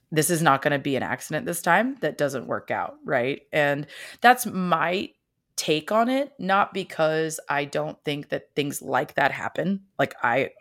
[0.10, 3.42] this is not going to be an accident this time that doesn't work out right?
[3.52, 3.88] And
[4.22, 5.10] that's my
[5.58, 10.52] take on it not because i don't think that things like that happen like i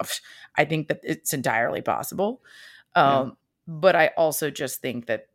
[0.57, 2.43] i think that it's entirely possible
[2.95, 3.33] um yeah.
[3.69, 5.29] but i also just think that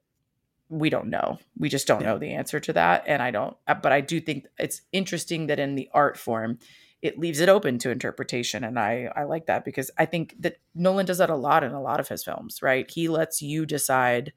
[0.68, 2.08] we don't know we just don't yeah.
[2.08, 5.46] know the answer to that and i don't uh, but i do think it's interesting
[5.48, 6.58] that in the art form
[7.04, 10.58] it leaves it open to interpretation and i i like that because i think that
[10.74, 13.64] nolan does that a lot in a lot of his films right he lets you
[13.64, 14.34] decide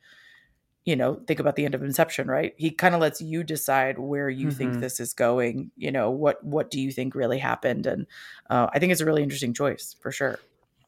[0.85, 2.53] you know, think about the end of Inception, right?
[2.57, 4.57] He kind of lets you decide where you mm-hmm.
[4.57, 5.71] think this is going.
[5.77, 7.87] You know, what what do you think really happened?
[7.87, 8.07] And
[8.51, 10.39] uh, I think it's a really interesting choice for sure.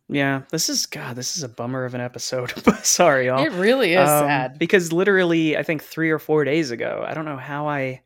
[0.08, 1.16] Yeah, this is God.
[1.16, 2.52] This is a bummer of an episode.
[2.84, 3.44] Sorry, y'all.
[3.44, 7.14] It really is um, sad because literally, I think three or four days ago, I
[7.14, 8.02] don't know how I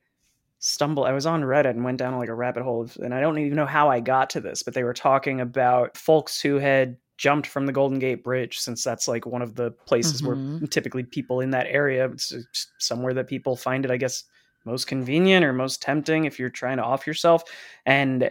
[0.61, 1.07] stumbled.
[1.07, 3.57] I was on Reddit and went down like a rabbit hole, and I don't even
[3.57, 7.47] know how I got to this, but they were talking about folks who had jumped
[7.47, 10.59] from the Golden Gate Bridge, since that's like one of the places mm-hmm.
[10.59, 12.33] where typically people in that area, it's
[12.79, 14.25] somewhere that people find it, I guess,
[14.65, 17.45] most convenient or most tempting if you're trying to off yourself.
[17.85, 18.31] And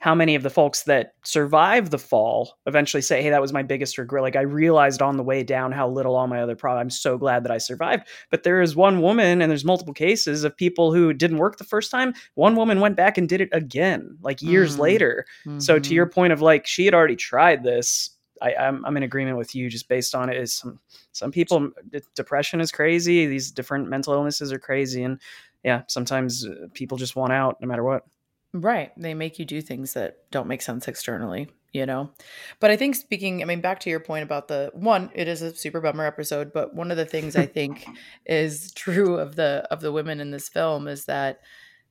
[0.00, 3.62] how many of the folks that survive the fall eventually say, Hey, that was my
[3.62, 4.22] biggest regret.
[4.22, 6.82] Like I realized on the way down how little all my other problems.
[6.82, 8.08] I'm so glad that I survived.
[8.30, 11.64] But there is one woman, and there's multiple cases of people who didn't work the
[11.64, 12.14] first time.
[12.34, 14.82] One woman went back and did it again, like years mm-hmm.
[14.82, 15.26] later.
[15.46, 15.60] Mm-hmm.
[15.60, 16.14] So to your mm-hmm.
[16.14, 18.10] point of like, she had already tried this
[18.42, 20.36] I, I'm, I'm in agreement with you just based on it.
[20.36, 20.80] Is some
[21.12, 21.70] some people
[22.14, 23.26] depression is crazy.
[23.26, 25.20] These different mental illnesses are crazy, and
[25.62, 28.04] yeah, sometimes uh, people just want out no matter what.
[28.52, 28.92] Right.
[28.96, 32.10] They make you do things that don't make sense externally, you know?
[32.60, 35.40] But I think speaking, I mean, back to your point about the one, it is
[35.40, 37.86] a super bummer episode, but one of the things I think
[38.26, 41.40] is true of the of the women in this film is that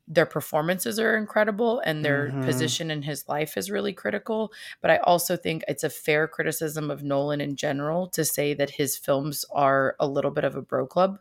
[0.07, 2.43] their performances are incredible and their mm-hmm.
[2.43, 4.51] position in his life is really critical.
[4.81, 8.71] But I also think it's a fair criticism of Nolan in general to say that
[8.71, 11.19] his films are a little bit of a bro club.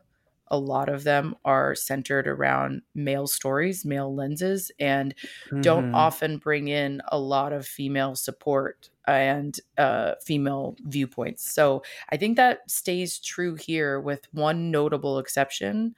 [0.53, 5.15] A lot of them are centered around male stories, male lenses, and
[5.47, 5.61] mm-hmm.
[5.61, 11.53] don't often bring in a lot of female support and uh, female viewpoints.
[11.53, 15.95] So I think that stays true here, with one notable exception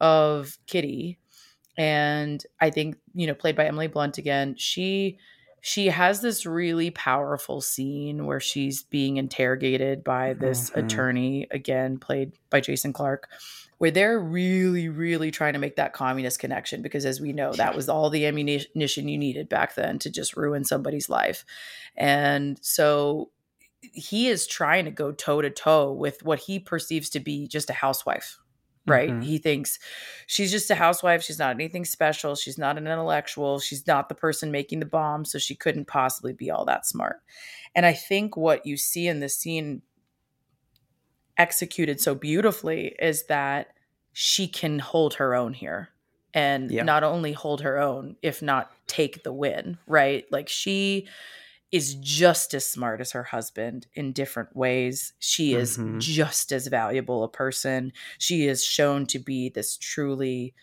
[0.00, 1.18] of Kitty,
[1.76, 4.54] and I think you know played by Emily Blunt again.
[4.56, 5.18] She
[5.60, 10.78] she has this really powerful scene where she's being interrogated by this mm-hmm.
[10.78, 13.28] attorney again played by Jason Clarke
[13.78, 17.74] where they're really really trying to make that communist connection because as we know that
[17.74, 21.44] was all the ammunition you needed back then to just ruin somebody's life
[21.96, 23.30] and so
[23.80, 27.70] he is trying to go toe to toe with what he perceives to be just
[27.70, 28.38] a housewife
[28.86, 29.10] right?
[29.10, 29.20] Mm-hmm.
[29.22, 29.78] He thinks
[30.26, 31.22] she's just a housewife.
[31.22, 32.34] She's not anything special.
[32.34, 33.58] She's not an intellectual.
[33.58, 35.24] She's not the person making the bomb.
[35.24, 37.20] So she couldn't possibly be all that smart.
[37.74, 39.82] And I think what you see in this scene
[41.36, 43.68] executed so beautifully is that
[44.12, 45.90] she can hold her own here
[46.32, 46.82] and yeah.
[46.82, 50.24] not only hold her own, if not take the win, right?
[50.30, 51.08] Like she
[51.72, 55.12] is just as smart as her husband in different ways.
[55.18, 55.98] She is mm-hmm.
[55.98, 57.92] just as valuable a person.
[58.18, 60.54] She is shown to be this truly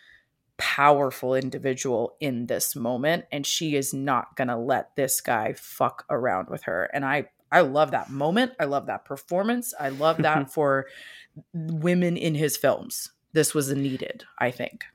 [0.58, 6.06] powerful individual in this moment and she is not going to let this guy fuck
[6.10, 6.90] around with her.
[6.94, 8.54] And I I love that moment.
[8.60, 9.76] I love that performance.
[9.80, 10.88] I love that for
[11.54, 13.12] women in his films.
[13.34, 14.86] This was needed, I think.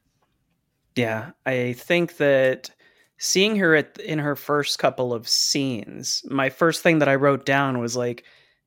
[0.96, 2.70] Yeah, I think that
[3.18, 7.44] seeing her at in her first couple of scenes, my first thing that I wrote
[7.44, 8.24] down was like,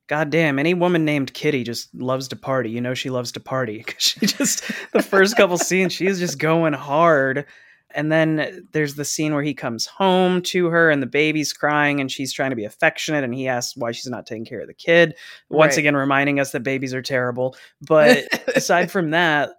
[0.08, 2.70] God damn, any woman named Kitty just loves to party.
[2.70, 3.78] You know, she loves to party.
[3.86, 7.46] Because she just, the first couple scenes, she's just going hard.
[7.94, 12.00] And then there's the scene where he comes home to her and the baby's crying
[12.00, 14.66] and she's trying to be affectionate and he asks why she's not taking care of
[14.66, 15.14] the kid.
[15.50, 15.78] Once right.
[15.78, 17.54] again, reminding us that babies are terrible.
[17.80, 18.26] But
[18.56, 19.50] aside from that,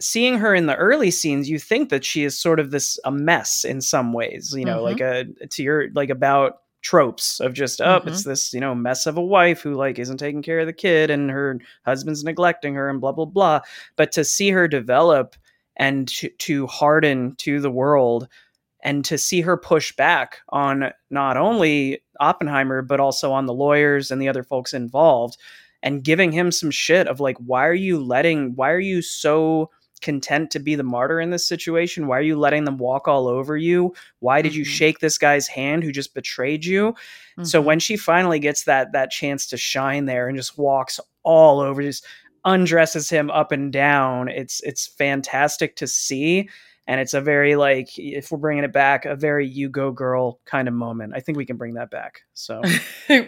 [0.00, 3.10] seeing her in the early scenes, you think that she is sort of this a
[3.10, 4.84] mess in some ways, you know, mm-hmm.
[4.84, 8.08] like a to your like about tropes of just oh mm-hmm.
[8.08, 10.72] it's this you know mess of a wife who like isn't taking care of the
[10.72, 13.58] kid and her husband's neglecting her and blah blah blah
[13.96, 15.34] but to see her develop
[15.76, 18.28] and to, to harden to the world
[18.82, 24.10] and to see her push back on not only Oppenheimer but also on the lawyers
[24.10, 25.38] and the other folks involved
[25.82, 29.70] and giving him some shit of like why are you letting why are you so
[30.04, 32.06] content to be the martyr in this situation?
[32.06, 33.92] Why are you letting them walk all over you?
[34.20, 34.58] Why did mm-hmm.
[34.60, 36.92] you shake this guy's hand who just betrayed you?
[36.92, 37.44] Mm-hmm.
[37.44, 41.58] So when she finally gets that that chance to shine there and just walks all
[41.58, 42.06] over, just
[42.44, 46.48] undresses him up and down, it's it's fantastic to see
[46.86, 50.40] and it's a very like if we're bringing it back a very you go girl
[50.44, 51.12] kind of moment.
[51.14, 52.62] I think we can bring that back so.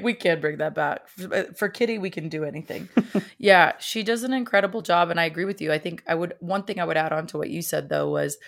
[0.03, 1.03] We can bring that back.
[1.21, 2.89] Uh, for kitty we can do anything.
[3.39, 5.73] Yeah she does an incredible job and i agree with you.
[5.73, 8.11] I think i would one thing i would add on to what you said though
[8.11, 8.39] was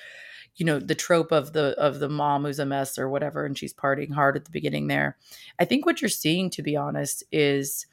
[0.57, 3.57] you know the trope of the of the mom who's a mess or whatever and
[3.57, 5.17] she's partying hard at the beginning there.
[5.59, 7.87] I think what you're seeing to be honest is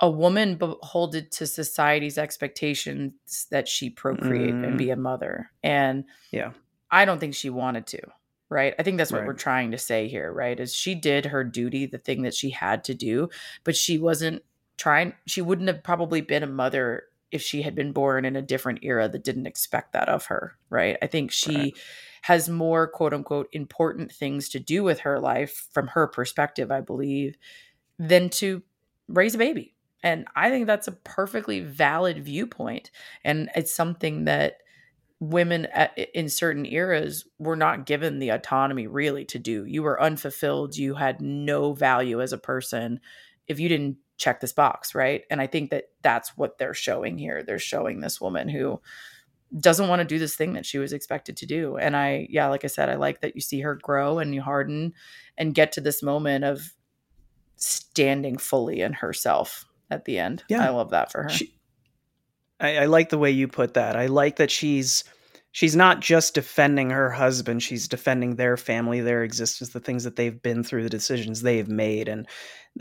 [0.00, 4.64] a woman beholded to society's expectations that she procreate mm.
[4.64, 4.94] and be mm.
[4.94, 5.50] a mother.
[5.62, 6.50] And yeah,
[6.90, 8.00] I don't think she wanted to,
[8.48, 8.74] right?
[8.78, 9.26] I think that's what right.
[9.26, 10.58] we're trying to say here, right?
[10.58, 13.30] Is she did her duty, the thing that she had to do,
[13.62, 14.42] but she wasn't
[14.76, 18.42] trying, she wouldn't have probably been a mother if she had been born in a
[18.42, 20.96] different era that didn't expect that of her, right?
[21.02, 21.74] I think she right.
[22.22, 26.80] has more quote unquote important things to do with her life from her perspective, I
[26.80, 27.36] believe,
[27.98, 28.62] than to
[29.08, 29.73] raise a baby
[30.04, 32.90] and I think that's a perfectly valid viewpoint.
[33.24, 34.58] And it's something that
[35.18, 39.64] women uh, at, in certain eras were not given the autonomy really to do.
[39.64, 40.76] You were unfulfilled.
[40.76, 43.00] You had no value as a person
[43.48, 45.22] if you didn't check this box, right?
[45.30, 47.42] And I think that that's what they're showing here.
[47.42, 48.82] They're showing this woman who
[49.58, 51.76] doesn't want to do this thing that she was expected to do.
[51.76, 54.42] And I, yeah, like I said, I like that you see her grow and you
[54.42, 54.92] harden
[55.38, 56.74] and get to this moment of
[57.56, 60.44] standing fully in herself at the end.
[60.48, 61.28] Yeah, I love that for her.
[61.28, 61.54] She,
[62.60, 63.96] I, I like the way you put that.
[63.96, 65.04] I like that she's
[65.54, 70.16] she's not just defending her husband she's defending their family their existence the things that
[70.16, 72.26] they've been through the decisions they've made and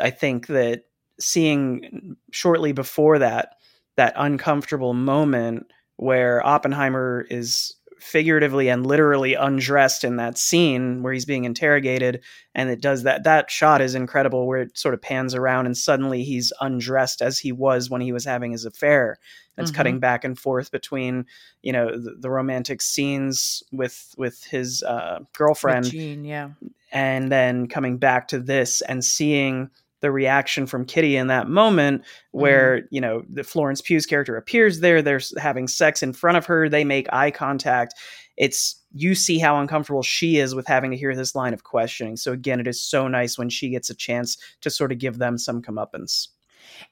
[0.02, 0.86] i think that
[1.20, 3.56] seeing shortly before that
[3.96, 11.24] that uncomfortable moment where oppenheimer is figuratively and literally undressed in that scene where he's
[11.24, 12.22] being interrogated
[12.54, 15.78] and it does that that shot is incredible where it sort of pans around and
[15.78, 19.18] suddenly he's undressed as he was when he was having his affair
[19.58, 19.78] it's mm-hmm.
[19.78, 21.26] cutting back and forth between
[21.62, 26.50] you know the, the romantic scenes with with his uh, girlfriend with Jean, yeah
[26.92, 29.70] and then coming back to this and seeing
[30.04, 32.88] the reaction from Kitty in that moment where, mm.
[32.92, 36.68] you know, the Florence Pugh's character appears there, they're having sex in front of her,
[36.68, 37.96] they make eye contact.
[38.36, 42.18] It's you see how uncomfortable she is with having to hear this line of questioning.
[42.18, 45.20] So again, it is so nice when she gets a chance to sort of give
[45.20, 46.28] them some comeuppance.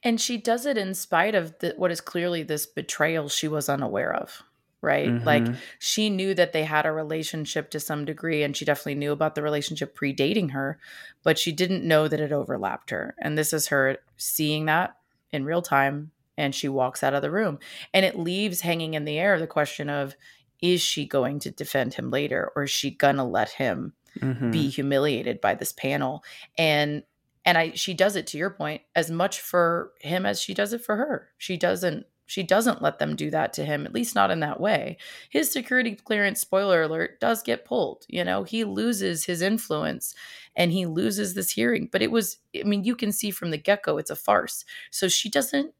[0.02, 3.68] And she does it in spite of the, what is clearly this betrayal she was
[3.68, 4.42] unaware of
[4.82, 5.08] right?
[5.08, 5.24] Mm-hmm.
[5.24, 5.46] Like
[5.78, 9.34] she knew that they had a relationship to some degree and she definitely knew about
[9.34, 10.78] the relationship predating her,
[11.22, 13.14] but she didn't know that it overlapped her.
[13.18, 14.96] And this is her seeing that
[15.30, 17.58] in real time and she walks out of the room.
[17.94, 20.16] And it leaves hanging in the air the question of
[20.60, 24.50] is she going to defend him later or is she going to let him mm-hmm.
[24.50, 26.24] be humiliated by this panel?
[26.58, 27.04] And
[27.44, 30.72] and I she does it to your point as much for him as she does
[30.72, 31.28] it for her.
[31.38, 34.60] She doesn't she doesn't let them do that to him, at least not in that
[34.60, 34.96] way.
[35.28, 38.06] His security clearance, spoiler alert, does get pulled.
[38.08, 40.14] You know, he loses his influence
[40.56, 41.88] and he loses this hearing.
[41.90, 44.64] But it was, I mean, you can see from the get go, it's a farce.
[44.90, 45.74] So she doesn't,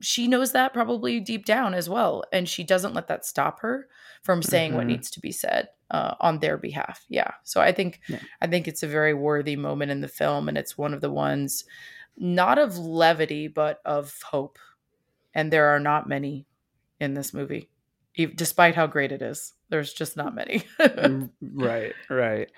[0.00, 2.24] she knows that probably deep down as well.
[2.32, 3.88] And she doesn't let that stop her
[4.22, 4.78] from saying mm-hmm.
[4.78, 7.04] what needs to be said uh, on their behalf.
[7.08, 7.30] Yeah.
[7.44, 8.20] So I think, yeah.
[8.40, 10.48] I think it's a very worthy moment in the film.
[10.48, 11.64] And it's one of the ones,
[12.16, 14.58] not of levity, but of hope
[15.38, 16.46] and there are not many
[16.98, 17.70] in this movie
[18.34, 19.52] despite how great it is.
[19.68, 20.64] There's just not many.
[20.80, 22.50] Mm, right right.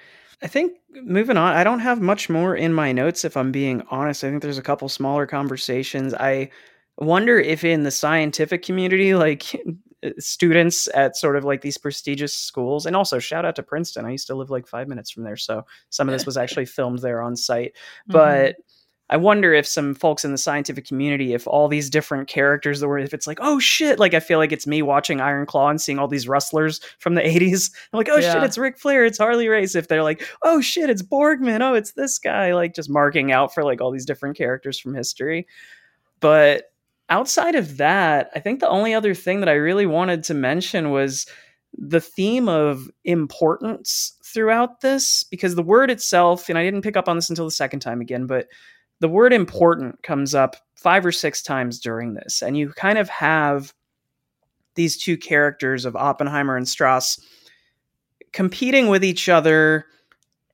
[0.42, 3.82] I think moving on i don't have much more in my notes if i'm being
[3.90, 4.24] honest.
[4.24, 6.14] I think there's a couple smaller conversations.
[6.14, 6.50] I
[6.96, 9.44] wonder if in the scientific community like
[10.18, 14.06] students at sort of like these prestigious schools and also shout out to princeton.
[14.06, 16.66] I used to live like five minutes from there so some of this was actually
[16.66, 17.74] filmed there on site.
[18.08, 18.12] Mm-hmm.
[19.10, 22.86] I wonder if some folks in the scientific community, if all these different characters that
[22.86, 25.68] were, if it's like, oh shit, like I feel like it's me watching Iron Claw
[25.68, 27.72] and seeing all these wrestlers from the 80s.
[27.92, 28.34] I'm like, oh yeah.
[28.34, 29.74] shit, it's Ric Flair, it's Harley Race.
[29.74, 33.52] If they're like, oh shit, it's Borgman, oh, it's this guy, like just marking out
[33.52, 35.48] for like all these different characters from history.
[36.20, 36.72] But
[37.08, 40.92] outside of that, I think the only other thing that I really wanted to mention
[40.92, 41.26] was
[41.76, 47.08] the theme of importance throughout this because the word itself, and I didn't pick up
[47.08, 48.46] on this until the second time again, but
[49.00, 52.42] the word important comes up five or six times during this.
[52.42, 53.74] And you kind of have
[54.74, 57.20] these two characters of Oppenheimer and Strauss
[58.32, 59.84] competing with each other.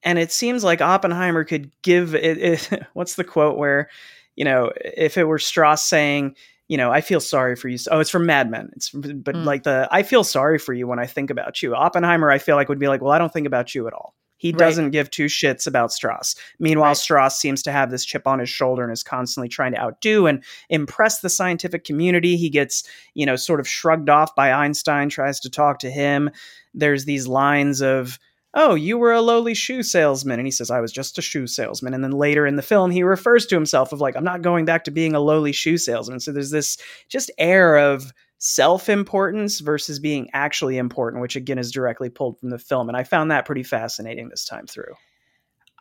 [0.02, 2.38] And it seems like Oppenheimer could give it,
[2.72, 3.88] it what's the quote where,
[4.34, 6.34] you know, if it were Strauss saying,
[6.68, 7.78] you know, I feel sorry for you.
[7.92, 8.70] Oh, it's from Mad Men.
[8.74, 9.44] It's but mm.
[9.44, 11.76] like the I feel sorry for you when I think about you.
[11.76, 14.15] Oppenheimer, I feel like would be like, well, I don't think about you at all.
[14.36, 14.58] He right.
[14.58, 16.34] doesn't give two shits about Strauss.
[16.58, 16.96] Meanwhile, right.
[16.96, 20.26] Strauss seems to have this chip on his shoulder and is constantly trying to outdo
[20.26, 22.36] and impress the scientific community.
[22.36, 22.84] He gets,
[23.14, 26.30] you know, sort of shrugged off by Einstein, tries to talk to him.
[26.74, 28.18] There's these lines of,
[28.54, 30.38] oh, you were a lowly shoe salesman.
[30.38, 31.92] And he says, I was just a shoe salesman.
[31.92, 34.64] And then later in the film, he refers to himself of like, I'm not going
[34.64, 36.20] back to being a lowly shoe salesman.
[36.20, 36.78] So there's this
[37.08, 42.50] just air of self importance versus being actually important, which again is directly pulled from
[42.50, 42.88] the film.
[42.88, 44.94] And I found that pretty fascinating this time through.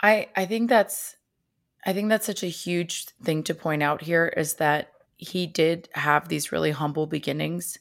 [0.02, 1.16] I, I think that's
[1.86, 5.88] I think that's such a huge thing to point out here is that he did
[5.94, 7.78] have these really humble beginnings,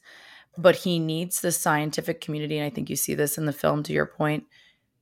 [0.57, 2.57] but he needs the scientific community.
[2.57, 4.45] And I think you see this in the film to your point,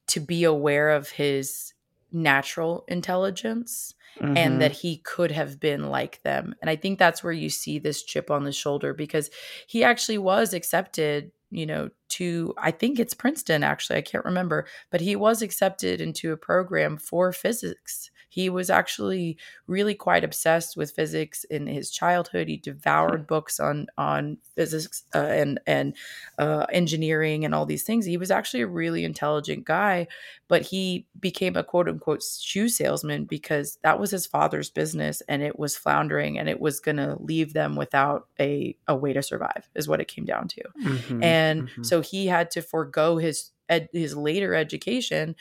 [0.08, 1.74] to be aware of his
[2.12, 4.38] natural intelligence mm-hmm.
[4.38, 6.56] and that he could have been like them.
[6.62, 9.30] And I think that's where you see this chip on the shoulder because
[9.68, 14.68] he actually was accepted, you know, to I think it's Princeton actually, I can't remember,
[14.92, 20.76] but he was accepted into a program for physics he was actually really quite obsessed
[20.76, 22.48] with physics in his childhood.
[22.48, 25.96] He devoured books on on physics uh, and and
[26.40, 28.08] uh, engineering and all these things.
[28.08, 30.08] He was actually a really intelligent guy,
[30.48, 35.44] but he became a quote unquote shoe salesman because that was his father's business and
[35.44, 39.22] it was floundering and it was going to leave them without a a way to
[39.22, 39.70] survive.
[39.76, 41.84] Is what it came down to, mm-hmm, and mm-hmm.
[41.84, 45.36] so he had to forego his ed, his later education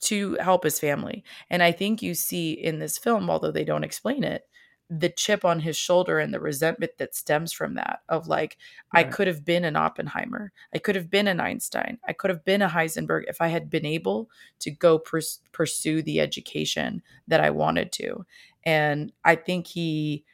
[0.00, 1.24] to help his family.
[1.50, 4.46] And I think you see in this film, although they don't explain it,
[4.90, 8.58] the chip on his shoulder and the resentment that stems from that of like
[8.92, 9.06] right.
[9.06, 12.44] i could have been an oppenheimer i could have been an einstein i could have
[12.44, 14.28] been a heisenberg if i had been able
[14.58, 18.26] to go pers- pursue the education that i wanted to
[18.64, 20.24] and i think he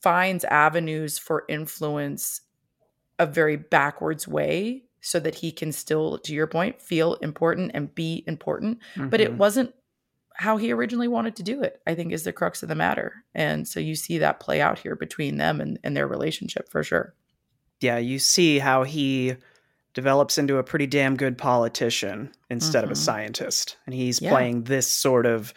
[0.00, 2.42] finds avenues for influence
[3.18, 7.94] a very backwards way so that he can still, to your point, feel important and
[7.94, 8.78] be important.
[8.94, 9.08] Mm-hmm.
[9.08, 9.38] But it mm-hmm.
[9.38, 9.74] wasn't
[10.34, 13.24] how he originally wanted to do it, I think is the crux of the matter.
[13.34, 16.82] And so you see that play out here between them and, and their relationship for
[16.84, 17.14] sure.
[17.80, 19.36] Yeah, you see how he
[19.94, 22.84] develops into a pretty damn good politician instead mm-hmm.
[22.84, 23.04] of a mm-hmm.
[23.04, 23.78] scientist.
[23.86, 24.30] And he's yeah.
[24.30, 25.54] playing this sort of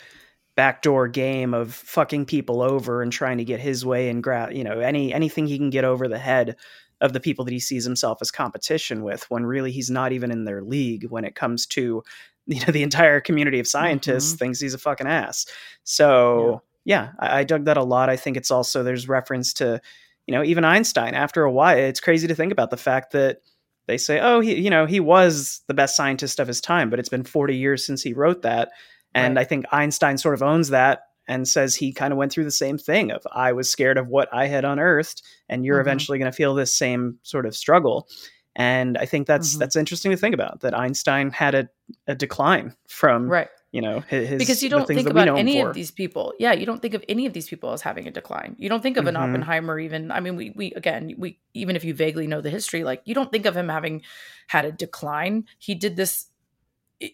[0.55, 4.63] backdoor game of fucking people over and trying to get his way and grab, you
[4.63, 6.55] know, any anything he can get over the head
[7.01, 10.31] of the people that he sees himself as competition with when really he's not even
[10.31, 12.03] in their league when it comes to
[12.45, 14.37] you know the entire community of scientists mm-hmm.
[14.37, 15.45] thinks he's a fucking ass
[15.83, 19.53] so yeah, yeah I, I, dug that a lot i think it's also there's reference
[19.55, 19.81] to
[20.27, 23.41] you know even einstein after a while it's crazy to think about the fact that
[23.87, 26.99] they say oh he you know he was the best scientist of his time but
[26.99, 28.71] it's been 40 years since he wrote that
[29.13, 29.41] and right.
[29.41, 32.51] i think einstein sort of owns that and says he kind of went through the
[32.51, 35.87] same thing of I was scared of what I had unearthed and you're mm-hmm.
[35.87, 38.09] eventually going to feel this same sort of struggle.
[38.53, 39.59] And I think that's mm-hmm.
[39.59, 41.69] that's interesting to think about that Einstein had a,
[42.05, 45.91] a decline from right you know his, because you don't think about any of these
[45.91, 48.67] people yeah you don't think of any of these people as having a decline you
[48.67, 49.23] don't think of an mm-hmm.
[49.23, 52.83] oppenheimer even i mean we we again we even if you vaguely know the history
[52.83, 54.01] like you don't think of him having
[54.47, 56.25] had a decline he did this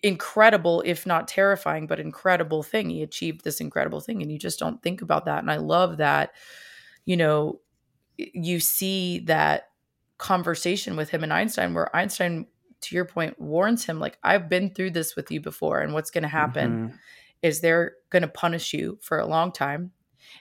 [0.03, 2.89] incredible if not terrifying but incredible thing.
[2.89, 5.39] He achieved this incredible thing and you just don't think about that.
[5.39, 6.33] And i love that
[7.05, 7.59] you know
[8.17, 9.69] you see that
[10.17, 12.47] conversation with him and einstein where einstein
[12.81, 16.09] to your point warns him like i've been through this with you before and what's
[16.09, 16.95] going to happen mm-hmm.
[17.43, 19.91] is they're going to punish you for a long time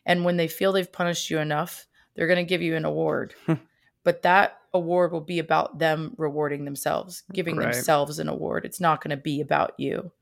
[0.07, 1.87] and when they feel they've punished you enough
[2.17, 3.35] they're going to give you an award.
[4.03, 7.73] But that award will be about them rewarding themselves, giving right.
[7.73, 8.65] themselves an award.
[8.65, 10.13] It's not going to be about you,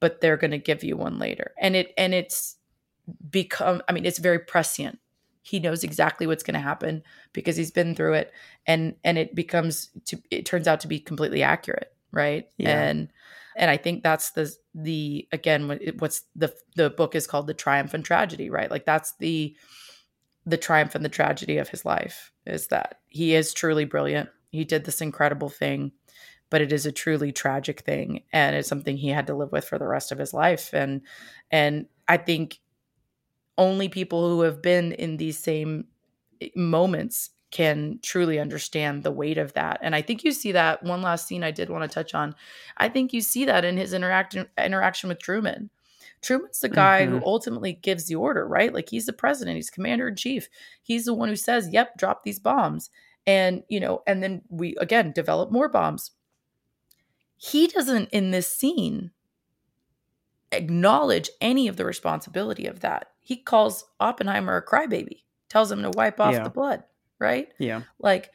[0.00, 1.52] but they're going to give you one later.
[1.60, 2.56] And it and it's
[3.30, 4.98] become I mean it's very prescient.
[5.42, 7.02] He knows exactly what's going to happen
[7.32, 8.32] because he's been through it
[8.66, 12.48] and and it becomes to it turns out to be completely accurate, right?
[12.56, 12.82] Yeah.
[12.82, 13.12] And
[13.56, 17.94] and I think that's the the again what's the the book is called the triumph
[17.94, 18.70] and tragedy, right?
[18.70, 19.56] Like that's the
[20.48, 24.30] the triumph and the tragedy of his life is that he is truly brilliant.
[24.50, 25.92] He did this incredible thing,
[26.48, 29.66] but it is a truly tragic thing and it's something he had to live with
[29.66, 31.02] for the rest of his life and
[31.50, 32.60] and I think
[33.58, 35.86] only people who have been in these same
[36.40, 39.78] eh, moments can truly understand the weight of that.
[39.82, 42.34] And I think you see that one last scene I did want to touch on.
[42.76, 45.70] I think you see that in his interaction interaction with Truman.
[46.20, 47.18] Truman's the guy mm-hmm.
[47.18, 48.72] who ultimately gives the order, right?
[48.72, 50.48] Like he's the president, he's commander in chief.
[50.82, 52.90] He's the one who says, "Yep, drop these bombs."
[53.26, 56.12] And, you know, and then we again develop more bombs.
[57.36, 59.10] He doesn't in this scene
[60.50, 63.08] acknowledge any of the responsibility of that.
[63.20, 66.42] He calls Oppenheimer a crybaby, tells him to wipe off yeah.
[66.42, 66.84] the blood
[67.18, 67.48] right?
[67.58, 67.82] Yeah.
[67.98, 68.30] Like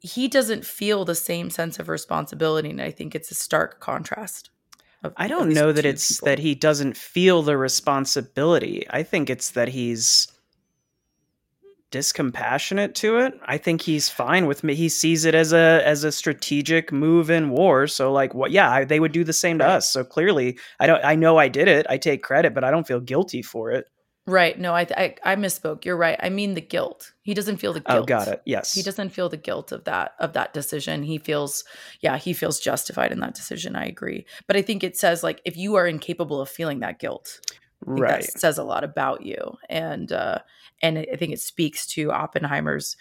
[0.00, 2.70] he doesn't feel the same sense of responsibility.
[2.70, 4.50] And I think it's a stark contrast.
[5.16, 6.26] I don't know that it's people.
[6.26, 8.86] that he doesn't feel the responsibility.
[8.90, 10.28] I think it's that he's
[11.90, 13.34] discompassionate to it.
[13.46, 14.74] I think he's fine with me.
[14.74, 17.86] He sees it as a as a strategic move in war.
[17.86, 19.90] So like what yeah, I, they would do the same to us.
[19.90, 21.86] So clearly, I don't I know I did it.
[21.88, 23.86] I take credit, but I don't feel guilty for it.
[24.26, 24.58] Right.
[24.58, 25.84] No, I, I, I misspoke.
[25.84, 26.18] You're right.
[26.22, 27.12] I mean the guilt.
[27.22, 28.02] He doesn't feel the guilt.
[28.02, 28.42] Oh, got it.
[28.44, 28.74] Yes.
[28.74, 31.02] He doesn't feel the guilt of that of that decision.
[31.02, 31.64] He feels
[32.00, 33.76] yeah, he feels justified in that decision.
[33.76, 34.26] I agree.
[34.46, 37.40] But I think it says like if you are incapable of feeling that guilt,
[37.84, 38.22] right.
[38.22, 39.56] that says a lot about you.
[39.68, 40.40] And uh
[40.82, 42.96] and I think it speaks to Oppenheimer's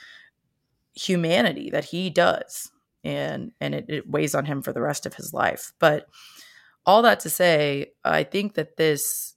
[0.95, 2.71] humanity that he does.
[3.03, 5.73] And and it, it weighs on him for the rest of his life.
[5.79, 6.07] But
[6.85, 9.35] all that to say, I think that this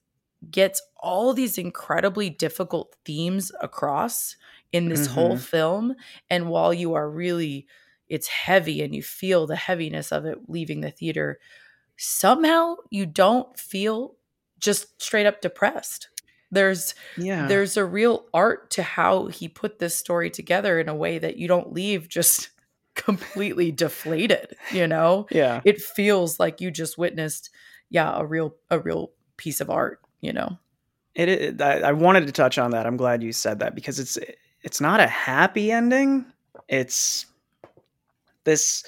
[0.50, 4.36] gets all these incredibly difficult themes across
[4.72, 5.14] in this mm-hmm.
[5.14, 5.94] whole film.
[6.30, 7.66] And while you are really,
[8.08, 11.38] it's heavy and you feel the heaviness of it leaving the theater,
[11.96, 14.14] somehow you don't feel
[14.58, 16.08] just straight up depressed.
[16.50, 17.46] There's yeah.
[17.46, 21.36] there's a real art to how he put this story together in a way that
[21.36, 22.50] you don't leave just
[22.94, 25.26] completely deflated, you know?
[25.30, 25.62] Yeah.
[25.64, 27.50] It feels like you just witnessed
[27.88, 30.58] yeah, a real a real piece of art you know
[31.14, 32.86] it, it I, wanted to touch on that.
[32.86, 34.18] I'm glad you said that because it's
[34.62, 36.24] it's not a happy ending.
[36.68, 37.26] It's
[38.44, 38.84] this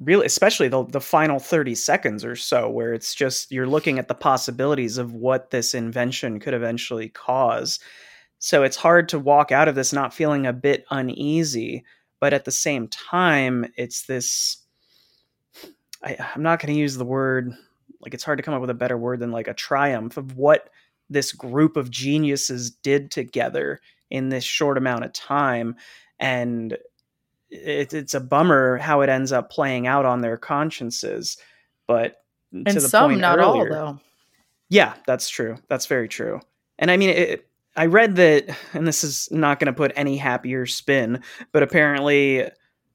[0.00, 4.06] really especially the, the final 30 seconds or so where it's just you're looking at
[4.08, 7.80] the possibilities of what this invention could eventually cause.
[8.38, 11.84] So it's hard to walk out of this not feeling a bit uneasy
[12.20, 14.58] but at the same time it's this
[16.02, 17.52] I, i'm not going to use the word
[18.00, 20.36] like it's hard to come up with a better word than like a triumph of
[20.36, 20.70] what
[21.10, 23.80] this group of geniuses did together
[24.10, 25.76] in this short amount of time
[26.18, 26.72] and
[27.50, 31.36] it, it's a bummer how it ends up playing out on their consciences
[31.86, 32.16] but
[32.52, 34.00] and to the some point not earlier, all though.
[34.68, 35.56] Yeah that's true.
[35.68, 36.40] That's very true.
[36.78, 40.16] And i mean it, i read that and this is not going to put any
[40.16, 42.48] happier spin but apparently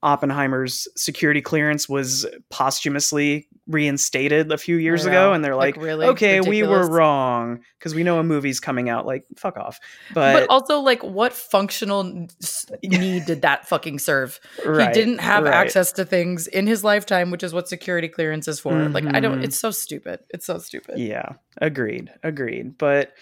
[0.04, 6.06] Oppenheimer's security clearance was posthumously reinstated a few years ago, and they're like, like really
[6.08, 6.50] "Okay, ridiculous.
[6.50, 9.80] we were wrong because we know a movie's coming out." Like, fuck off.
[10.14, 12.04] But, but also, like, what functional
[12.84, 14.42] need did that fucking serve?
[14.66, 15.54] Right, he didn't have right.
[15.54, 18.74] access to things in his lifetime, which is what security clearance is for.
[18.74, 18.94] Mm-hmm.
[18.94, 19.36] Like, I don't.
[19.36, 19.46] Mm-hmm.
[19.46, 20.20] It's so stupid.
[20.32, 21.00] It's so stupid.
[21.00, 21.30] Yeah,
[21.62, 22.78] agreed, agreed.
[22.78, 23.14] But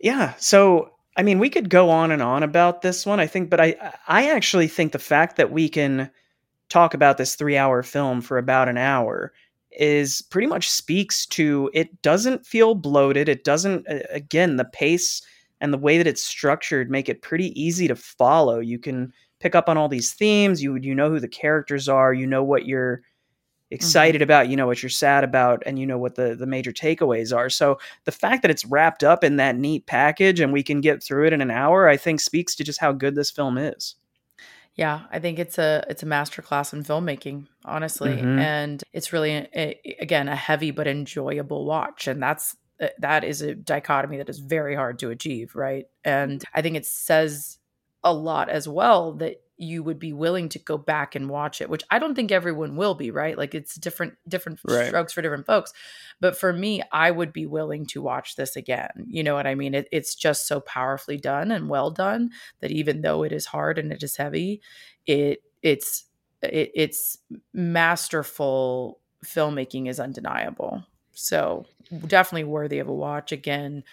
[0.00, 3.50] yeah, so I mean, we could go on and on about this one, I think,
[3.50, 3.76] but I
[4.08, 6.10] I actually think the fact that we can
[6.68, 9.32] talk about this 3-hour film for about an hour
[9.72, 13.28] is pretty much speaks to it doesn't feel bloated.
[13.28, 15.22] It doesn't again, the pace
[15.60, 18.58] and the way that it's structured make it pretty easy to follow.
[18.58, 22.14] You can pick up on all these themes, you you know who the characters are,
[22.14, 23.02] you know what you're
[23.72, 24.24] excited mm-hmm.
[24.24, 27.34] about, you know what you're sad about, and you know what the the major takeaways
[27.34, 27.50] are.
[27.50, 31.02] So the fact that it's wrapped up in that neat package and we can get
[31.02, 33.96] through it in an hour, I think speaks to just how good this film is.
[34.74, 38.38] Yeah, I think it's a it's a masterclass in filmmaking, honestly, mm-hmm.
[38.38, 43.42] and it's really a, again a heavy but enjoyable watch, and that's uh, that is
[43.42, 45.86] a dichotomy that is very hard to achieve, right?
[46.04, 47.58] And I think it says
[48.02, 51.70] a lot as well that you would be willing to go back and watch it
[51.70, 53.36] which i don't think everyone will be right?
[53.38, 54.88] Like it's different different right.
[54.88, 55.72] strokes for different folks.
[56.20, 59.06] But for me i would be willing to watch this again.
[59.06, 59.74] You know what i mean?
[59.74, 62.30] It, it's just so powerfully done and well done
[62.60, 64.60] that even though it is hard and it is heavy
[65.06, 66.04] it it's
[66.42, 67.18] it, it's
[67.52, 70.84] masterful filmmaking is undeniable.
[71.12, 71.66] So
[72.06, 73.32] definitely worthy of a watch.
[73.32, 73.84] Again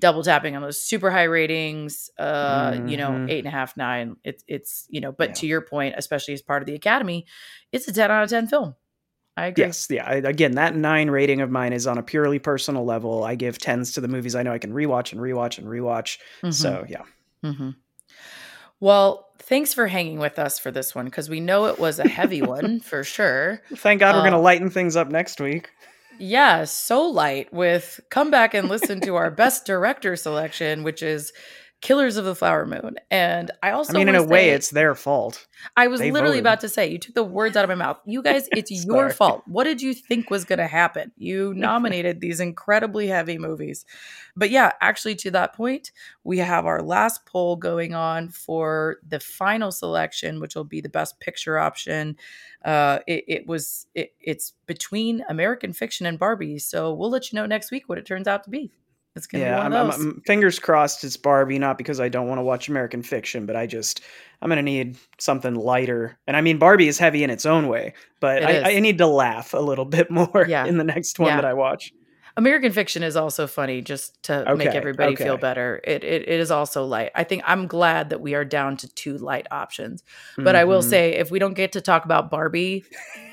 [0.00, 2.88] double tapping on those super high ratings uh mm-hmm.
[2.88, 3.30] you know mm-hmm.
[3.30, 5.34] eight and a half nine it's it's you know but yeah.
[5.34, 7.26] to your point especially as part of the academy
[7.72, 8.74] it's a 10 out of 10 film
[9.38, 9.64] I agree.
[9.64, 10.06] Yes, yeah.
[10.06, 13.22] I, again, that nine rating of mine is on a purely personal level.
[13.22, 16.16] I give tens to the movies I know I can rewatch and rewatch and rewatch.
[16.42, 16.54] Mhm.
[16.54, 17.02] So yeah,
[17.44, 17.70] Mm-hmm.
[18.80, 22.08] Well, thanks for hanging with us for this one because we know it was a
[22.08, 23.62] heavy one for sure.
[23.76, 25.70] thank God we're going to Uh, lighten things up next week.
[26.18, 31.32] Yeah, so light with come back and listen to our best director selection, which is
[31.86, 32.96] Killers of the Flower Moon.
[33.12, 35.46] And I also I mean, in a wanna way, it's their fault.
[35.76, 36.42] I was they literally voted.
[36.42, 38.00] about to say you took the words out of my mouth.
[38.04, 39.44] You guys, it's your fault.
[39.46, 41.12] What did you think was going to happen?
[41.16, 43.84] You nominated these incredibly heavy movies.
[44.34, 45.92] But yeah, actually to that point,
[46.24, 50.88] we have our last poll going on for the final selection, which will be the
[50.88, 52.16] best picture option.
[52.64, 57.36] Uh, it, it was it, it's between American Fiction and Barbie, so we'll let you
[57.36, 58.72] know next week what it turns out to be.
[59.16, 60.04] It's gonna Yeah, be one I'm- of those.
[60.06, 63.56] I'm- fingers crossed it's Barbie, not because I don't want to watch American Fiction, but
[63.56, 64.02] I just
[64.42, 66.18] I'm gonna need something lighter.
[66.26, 68.76] And I mean, Barbie is heavy in its own way, but I.
[68.76, 70.66] I need to laugh a little bit more Yeah.
[70.66, 71.36] in the next one Yeah.
[71.36, 71.92] that I watch.
[72.38, 75.80] American Fiction is also funny, just to make Okay, everybody feel better.
[75.84, 77.10] It, it it is also light.
[77.14, 80.04] I think I'm glad that we are down to two light options.
[80.36, 80.90] But I will Mhm.
[80.90, 82.84] say, if we don't get to talk about Barbie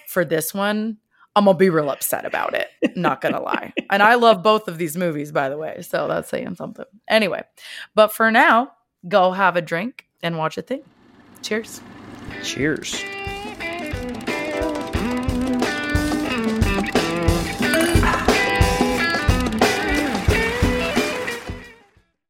[0.08, 1.00] for this one,
[1.36, 2.68] I'm gonna be real upset about it.
[2.96, 3.74] Not gonna lie.
[3.90, 5.82] And I love both of these movies, by the way.
[5.82, 6.86] So that's saying something.
[7.08, 7.44] Anyway,
[7.94, 8.72] but for now,
[9.08, 10.82] go have a drink and watch a thing.
[11.44, 11.82] Cheers.
[12.44, 13.04] cheers.